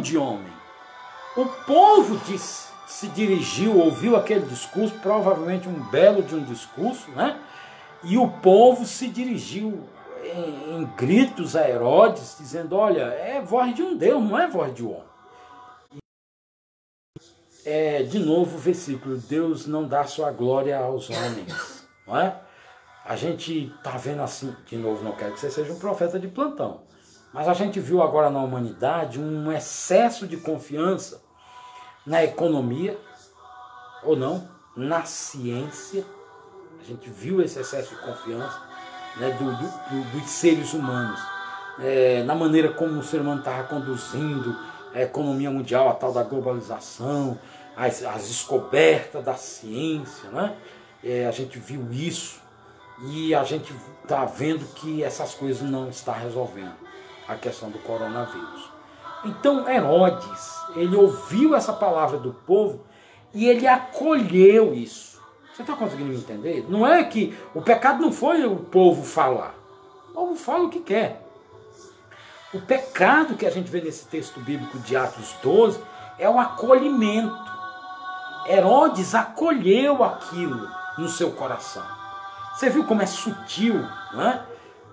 [0.00, 0.52] de homem.
[1.36, 7.38] O povo disse, se dirigiu, ouviu aquele discurso, provavelmente um belo de um discurso, né?
[8.02, 9.88] E o povo se dirigiu
[10.24, 14.74] em, em gritos a Herodes, dizendo: Olha, é voz de um Deus, não é voz
[14.74, 15.08] de um homem
[17.68, 22.40] é, de novo o versículo, Deus não dá sua glória aos homens, não é?
[23.04, 26.28] A gente está vendo assim, de novo, não quero que você seja um profeta de
[26.28, 26.82] plantão,
[27.30, 31.22] mas a gente viu agora na humanidade um excesso de confiança
[32.06, 32.98] na economia,
[34.02, 36.06] ou não, na ciência.
[36.80, 38.62] A gente viu esse excesso de confiança
[39.16, 41.20] né, do, do, dos seres humanos,
[41.80, 44.56] é, na maneira como o ser humano estava conduzindo
[44.94, 47.38] a economia mundial, a tal da globalização,
[47.76, 50.54] as, as descobertas da ciência, né?
[51.02, 52.40] É, a gente viu isso
[53.06, 56.74] e a gente está vendo que essas coisas não estão resolvendo
[57.28, 58.68] a questão do coronavírus.
[59.24, 62.84] Então Herodes, ele ouviu essa palavra do povo
[63.32, 65.17] e ele acolheu isso.
[65.58, 66.66] Você está conseguindo me entender?
[66.68, 69.56] Não é que o pecado não foi o povo falar.
[70.10, 71.26] O povo fala o que quer.
[72.54, 75.80] O pecado que a gente vê nesse texto bíblico de Atos 12
[76.16, 77.36] é o acolhimento.
[78.46, 81.84] Herodes acolheu aquilo no seu coração.
[82.54, 83.84] Você viu como é sutil
[84.14, 84.40] é?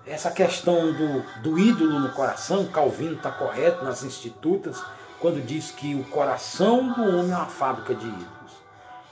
[0.04, 2.66] essa questão do, do ídolo no coração?
[2.66, 4.82] Calvino está correto nas institutas
[5.20, 8.35] quando diz que o coração do homem é uma fábrica de ídolos.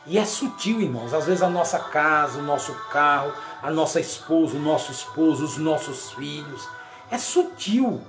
[0.06, 1.14] E é sutil, irmãos.
[1.14, 3.32] Às vezes a nossa casa, o nosso carro,
[3.62, 6.68] a nossa esposa, o nosso esposo, os nossos filhos.
[7.10, 8.00] É sutil.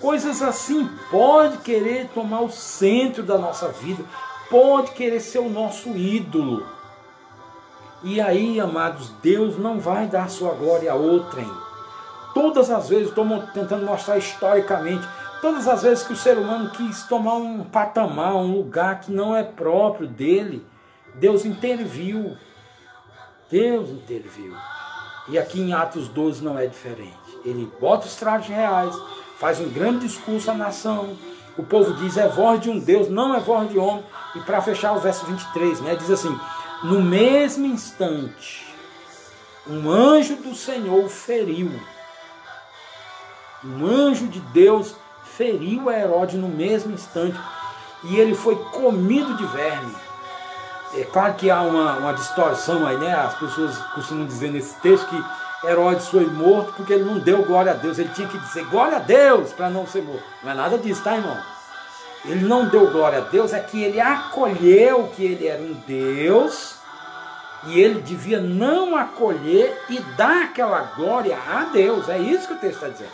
[0.00, 4.04] Coisas assim pode querer tomar o centro da nossa vida,
[4.50, 6.66] pode querer ser o nosso ídolo.
[8.02, 11.50] E aí, amados, Deus não vai dar sua glória a outrem.
[12.34, 15.08] Todas as vezes, estou tentando mostrar historicamente,
[15.40, 19.34] todas as vezes que o ser humano quis tomar um patamar, um lugar que não
[19.34, 20.64] é próprio dele,
[21.16, 22.36] Deus interviu.
[23.50, 24.54] Deus interviu.
[25.28, 27.16] E aqui em Atos 12 não é diferente.
[27.44, 28.94] Ele bota os trajes reais,
[29.38, 31.16] faz um grande discurso à nação,
[31.56, 34.04] o povo diz é voz de um Deus, não é voz de homem.
[34.34, 36.38] E para fechar o verso 23, né, diz assim:
[36.84, 38.66] No mesmo instante,
[39.66, 41.72] um anjo do Senhor feriu.
[43.64, 44.94] Um anjo de Deus
[45.24, 47.38] feriu a Herodes no mesmo instante.
[48.04, 50.05] E ele foi comido de verme.
[50.94, 53.14] É claro que há uma, uma distorção aí, né?
[53.14, 57.72] As pessoas costumam dizer nesse texto que Herodes foi morto porque ele não deu glória
[57.72, 57.98] a Deus.
[57.98, 60.24] Ele tinha que dizer glória a Deus para não ser morto.
[60.42, 61.36] Não é nada disso, tá, irmão?
[62.24, 66.76] Ele não deu glória a Deus, é que ele acolheu que ele era um Deus
[67.66, 72.08] e ele devia não acolher e dar aquela glória a Deus.
[72.08, 73.10] É isso que o texto está dizendo.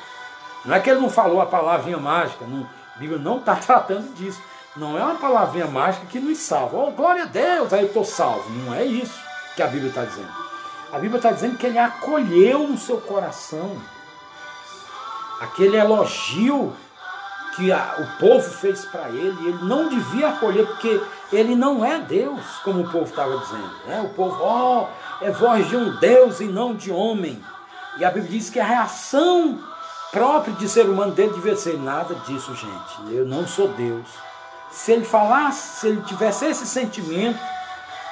[0.65, 4.15] Não é que ele não falou a palavrinha mágica, não, a Bíblia não está tratando
[4.15, 4.41] disso.
[4.77, 6.77] Não é uma palavrinha mágica que nos salva.
[6.79, 8.49] Oh, glória a Deus, aí eu estou salvo.
[8.51, 9.19] Não é isso
[9.55, 10.33] que a Bíblia está dizendo.
[10.93, 13.81] A Bíblia está dizendo que ele acolheu no seu coração
[15.41, 16.73] aquele elogio
[17.57, 21.03] que a, o povo fez para ele, ele não devia acolher, porque
[21.33, 23.75] ele não é Deus, como o povo estava dizendo.
[23.87, 24.01] Né?
[24.01, 27.43] O povo, ó, oh, é voz de um Deus e não de homem.
[27.99, 29.59] E a Bíblia diz que a reação
[30.11, 33.15] própria de ser humano dele devia ser nada disso, gente.
[33.15, 34.07] Eu não sou Deus.
[34.73, 37.39] Se ele falasse, se ele tivesse esse sentimento,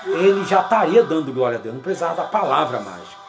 [0.06, 3.20] ele já estaria dando glória a Deus, não precisava da palavra mágica.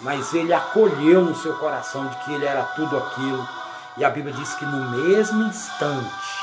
[0.00, 3.48] Mas ele acolheu no seu coração de que ele era tudo aquilo.
[3.96, 6.42] E a Bíblia diz que no mesmo instante,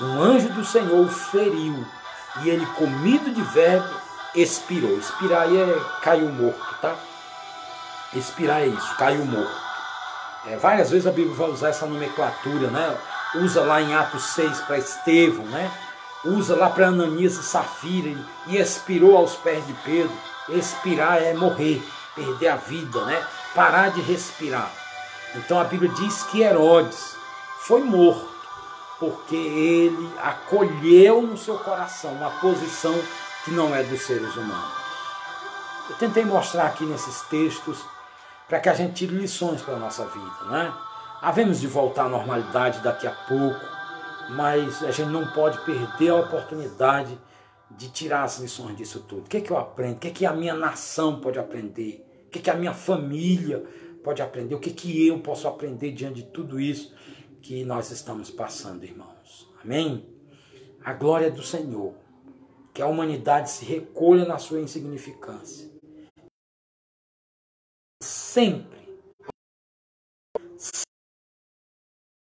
[0.00, 1.84] um anjo do Senhor feriu
[2.42, 3.88] e ele, comido de verbo,
[4.34, 4.96] expirou.
[4.98, 6.94] Expirar aí é caiu morto, tá?
[8.14, 9.60] Expirar é isso, caiu morto.
[10.46, 12.96] É, várias vezes a Bíblia vai usar essa nomenclatura, né?
[13.34, 15.70] Usa lá em Atos 6 para Estevão, né?
[16.24, 20.12] Usa lá para Ananias e Safira e expirou aos pés de Pedro.
[20.48, 21.82] Expirar é morrer,
[22.14, 23.24] perder a vida, né?
[23.54, 24.70] Parar de respirar.
[25.34, 27.16] Então a Bíblia diz que Herodes
[27.60, 28.28] foi morto
[28.98, 32.94] porque ele acolheu no seu coração uma posição
[33.44, 34.80] que não é dos seres humanos.
[35.88, 37.78] Eu tentei mostrar aqui nesses textos
[38.46, 40.72] para que a gente tire lições para a nossa vida, né?
[41.22, 43.60] Havemos de voltar à normalidade daqui a pouco,
[44.30, 47.18] mas a gente não pode perder a oportunidade
[47.70, 49.26] de tirar as lições disso tudo.
[49.26, 49.96] O que, é que eu aprendo?
[49.96, 52.06] O que, é que a minha nação pode aprender?
[52.26, 53.62] O que, é que a minha família
[54.02, 54.54] pode aprender?
[54.54, 56.94] O que, que eu posso aprender diante de tudo isso
[57.42, 59.46] que nós estamos passando, irmãos?
[59.62, 60.08] Amém?
[60.82, 61.94] A glória do Senhor.
[62.72, 65.70] Que a humanidade se recolha na sua insignificância.
[68.02, 68.79] Sempre.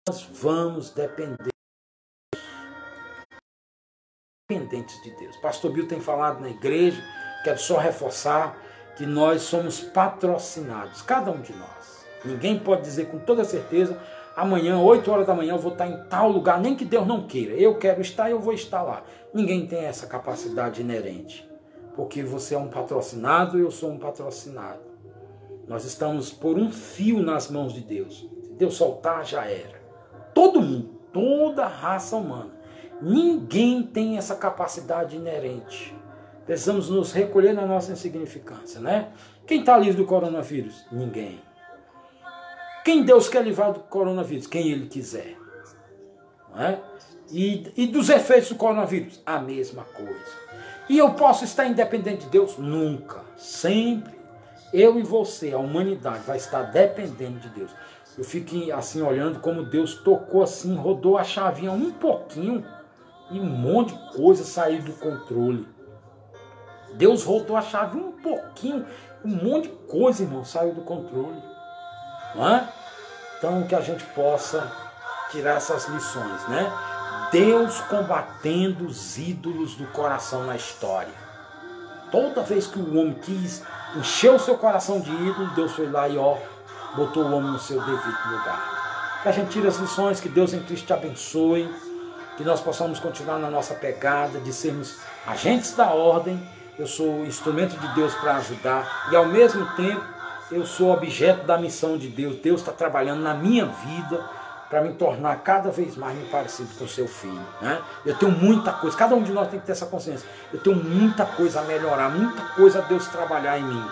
[0.05, 1.53] Nós vamos depender
[4.51, 5.37] dependentes de Deus.
[5.37, 7.01] Pastor Bill tem falado na igreja,
[7.45, 8.61] quero só reforçar
[8.97, 12.05] que nós somos patrocinados, cada um de nós.
[12.25, 13.97] Ninguém pode dizer com toda certeza,
[14.35, 17.25] amanhã, 8 horas da manhã, eu vou estar em tal lugar, nem que Deus não
[17.25, 17.53] queira.
[17.53, 19.03] Eu quero estar, eu vou estar lá.
[19.33, 21.49] Ninguém tem essa capacidade inerente.
[21.95, 24.81] Porque você é um patrocinado eu sou um patrocinado.
[25.65, 28.27] Nós estamos por um fio nas mãos de Deus.
[28.43, 29.82] Se Deus soltar, já era.
[30.33, 32.51] Todo mundo, toda a raça humana.
[33.01, 35.95] Ninguém tem essa capacidade inerente.
[36.45, 39.09] Precisamos nos recolher na nossa insignificância, né?
[39.45, 40.85] Quem está livre do coronavírus?
[40.91, 41.41] Ninguém.
[42.83, 44.47] Quem Deus quer livrar do coronavírus?
[44.47, 45.37] Quem Ele quiser.
[46.53, 46.79] Não é?
[47.31, 49.21] E, e dos efeitos do coronavírus?
[49.25, 50.43] A mesma coisa.
[50.89, 52.57] E eu posso estar independente de Deus?
[52.57, 53.21] Nunca.
[53.37, 54.13] Sempre.
[54.73, 57.71] Eu e você, a humanidade, vai estar dependendo de Deus.
[58.17, 62.63] Eu fico assim olhando como Deus tocou assim, rodou a chavinha um pouquinho
[63.31, 65.67] e um monte de coisa saiu do controle.
[66.93, 68.85] Deus rodou a chave um pouquinho,
[69.25, 71.41] um monte de coisa, irmão, saiu do controle.
[72.35, 72.67] É?
[73.37, 74.71] Então que a gente possa
[75.31, 76.71] tirar essas lições, né?
[77.31, 81.13] Deus combatendo os ídolos do coração na história.
[82.11, 83.63] Toda vez que o homem quis
[83.95, 86.37] encher o seu coração de ídolo, Deus foi lá e ó,
[86.95, 89.19] botou o homem no seu devido lugar.
[89.21, 91.73] Que a gente tire as lições, que Deus em Cristo te abençoe,
[92.37, 96.41] que nós possamos continuar na nossa pegada de sermos agentes da ordem
[96.77, 100.03] eu sou instrumento de Deus para ajudar e ao mesmo tempo
[100.51, 102.37] eu sou objeto da missão de Deus.
[102.37, 104.23] Deus está trabalhando na minha vida
[104.69, 107.41] para me tornar cada vez mais me parecido com o seu filho.
[107.61, 107.79] Né?
[108.03, 110.27] Eu tenho muita coisa, cada um de nós tem que ter essa consciência.
[110.51, 113.85] Eu tenho muita coisa a melhorar, muita coisa a Deus trabalhar em mim.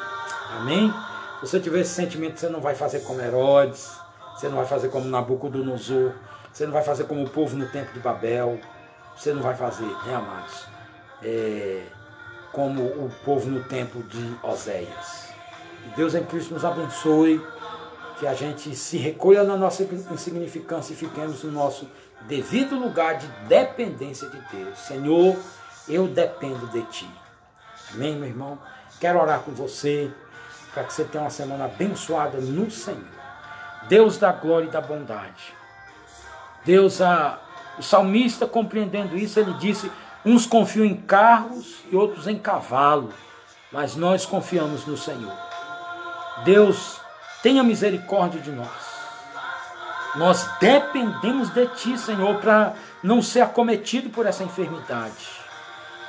[0.57, 0.93] Amém?
[1.41, 3.89] Se você tiver esse sentimento, você não vai fazer como Herodes,
[4.35, 6.13] você não vai fazer como Nabucodonosor,
[6.53, 8.59] você não vai fazer como o povo no tempo de Babel,
[9.17, 10.65] você não vai fazer, né, amados?
[11.23, 11.83] É
[12.51, 15.29] como o povo no tempo de Oséias.
[15.83, 17.43] Que Deus em Cristo nos abençoe,
[18.19, 21.89] que a gente se recolha na nossa insignificância e fiquemos no nosso
[22.27, 24.77] devido lugar de dependência de Deus.
[24.77, 25.35] Senhor,
[25.89, 27.09] eu dependo de Ti.
[27.95, 28.59] Amém, meu irmão?
[28.99, 30.13] Quero orar com você
[30.73, 33.21] para que você tenha uma semana abençoada no Senhor.
[33.87, 35.53] Deus da glória e da bondade.
[36.63, 37.39] Deus, a,
[37.77, 39.91] o salmista compreendendo isso, ele disse:
[40.25, 43.11] Uns confiam em carros e outros em cavalo,
[43.71, 45.35] mas nós confiamos no Senhor.
[46.45, 46.99] Deus,
[47.41, 48.91] tenha misericórdia de nós.
[50.15, 55.27] Nós dependemos de Ti, Senhor, para não ser acometido por essa enfermidade.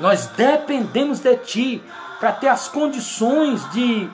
[0.01, 1.83] Nós dependemos de Ti
[2.19, 4.11] para ter as condições de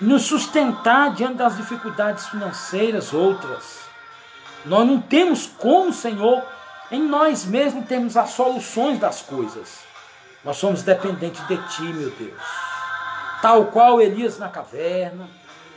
[0.00, 3.80] nos sustentar diante das dificuldades financeiras outras.
[4.64, 6.42] Nós não temos como, Senhor,
[6.90, 9.80] em nós mesmos temos as soluções das coisas.
[10.44, 12.42] Nós somos dependentes de Ti, meu Deus.
[13.42, 15.28] Tal qual Elias na caverna,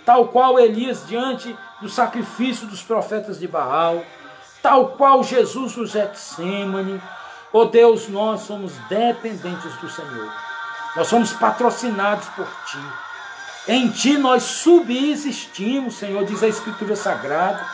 [0.06, 4.04] tal qual Elias diante do sacrifício dos profetas de Baal,
[4.62, 7.02] tal qual Jesus no Getsemane.
[7.52, 10.32] Oh Deus, nós somos dependentes do Senhor.
[10.96, 13.11] Nós somos patrocinados por Ti.
[13.72, 17.66] Em Ti nós subsistimos, Senhor, diz a Escritura Sagrada.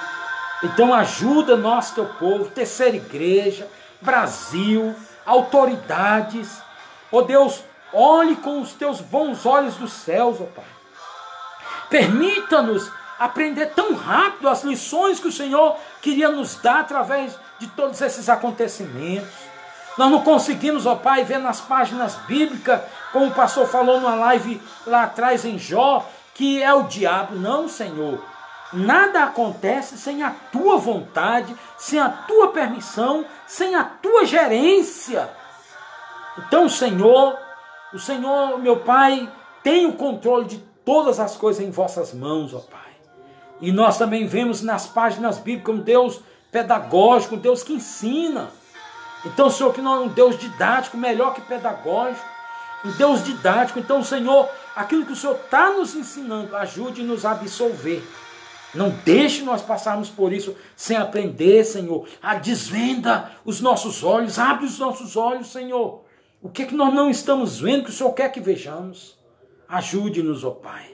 [0.63, 3.67] Então ajuda nós, teu povo, terceira igreja,
[3.99, 4.93] Brasil,
[5.25, 6.61] autoridades.
[7.11, 10.65] Oh Deus, olhe com os teus bons olhos dos céus, ó oh Pai.
[11.89, 17.99] Permita-nos aprender tão rápido as lições que o Senhor queria nos dar através de todos
[18.01, 19.33] esses acontecimentos.
[19.97, 22.81] Nós não conseguimos, ó Pai, ver nas páginas bíblicas,
[23.11, 27.35] como o pastor falou numa live lá atrás em Jó, que é o diabo.
[27.35, 28.23] Não, Senhor.
[28.73, 35.29] Nada acontece sem a tua vontade, sem a tua permissão, sem a tua gerência.
[36.37, 37.37] Então, Senhor,
[37.93, 39.29] o Senhor, meu Pai,
[39.63, 42.81] tem o controle de todas as coisas em vossas mãos, ó Pai.
[43.61, 48.49] E nós também vemos nas páginas bíblicas um Deus pedagógico, um Deus que ensina.
[49.25, 52.25] Então, Senhor, que não é um Deus didático, melhor que pedagógico,
[52.85, 53.79] um Deus didático.
[53.79, 58.03] Então, Senhor, aquilo que o Senhor está nos ensinando, ajude-nos a absolver
[58.73, 62.07] não deixe nós passarmos por isso sem aprender, Senhor.
[62.21, 66.05] A desvenda os nossos olhos, abre os nossos olhos, Senhor.
[66.41, 69.17] O que é que nós não estamos vendo que o Senhor quer que vejamos?
[69.67, 70.91] Ajude-nos, ó Pai.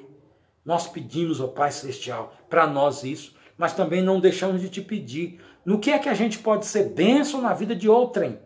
[0.64, 5.42] Nós pedimos, ó Pai Celestial, para nós isso, mas também não deixamos de te pedir.
[5.66, 8.40] No que é que a gente pode ser bênção na vida de outrem?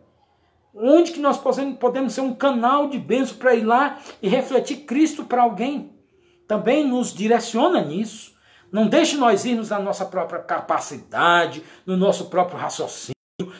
[0.79, 5.25] Onde que nós podemos ser um canal de bênção para ir lá e refletir Cristo
[5.25, 5.91] para alguém?
[6.47, 8.35] Também nos direciona nisso.
[8.71, 13.15] Não deixe nós irmos na nossa própria capacidade, no nosso próprio raciocínio,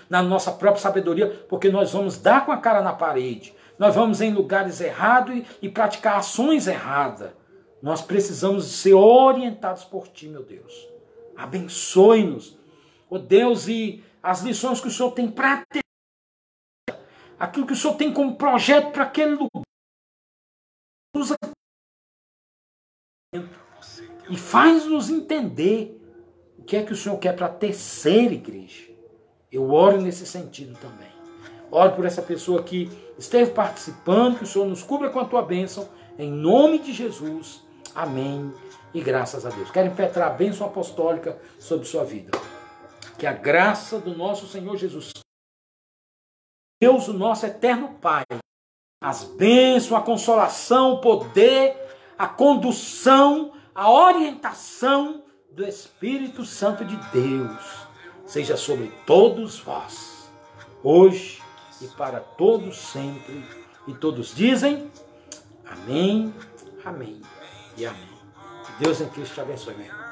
[0.07, 3.53] na nossa própria sabedoria, porque nós vamos dar com a cara na parede.
[3.80, 7.32] Nós vamos em lugares errados e, e praticar ações erradas.
[7.82, 10.88] Nós precisamos ser orientados por Ti, meu Deus.
[11.36, 12.57] Abençoe-nos,
[13.09, 15.63] oh Deus, e as lições que o Senhor tem para
[17.39, 19.63] aquilo que o Senhor tem como projeto para aquele lugar.
[21.15, 21.35] Usa
[24.29, 26.01] e faz-nos entender
[26.57, 28.83] o que é que o Senhor quer para a terceira igreja.
[29.51, 31.07] Eu oro nesse sentido também.
[31.71, 35.41] Oro por essa pessoa que esteve participando, que o Senhor nos cubra com a tua
[35.41, 37.63] bênção, em nome de Jesus.
[37.95, 38.53] Amém.
[38.93, 39.71] E graças a Deus.
[39.71, 42.31] Quero impetrar a bênção apostólica sobre sua vida.
[43.17, 45.11] Que a graça do nosso Senhor Jesus,
[46.80, 48.23] Deus, o nosso eterno Pai,
[49.01, 51.75] as bênçãos, a consolação, o poder,
[52.17, 57.88] a condução, a orientação do Espírito Santo de Deus
[58.25, 60.30] seja sobre todos vós,
[60.84, 61.41] hoje
[61.82, 63.43] e para todos sempre.
[63.88, 64.91] E todos dizem
[65.65, 66.34] amém,
[66.84, 67.21] amém
[67.78, 68.17] e amém.
[68.80, 70.06] Deus em Cristo te abençoe, meu irmão.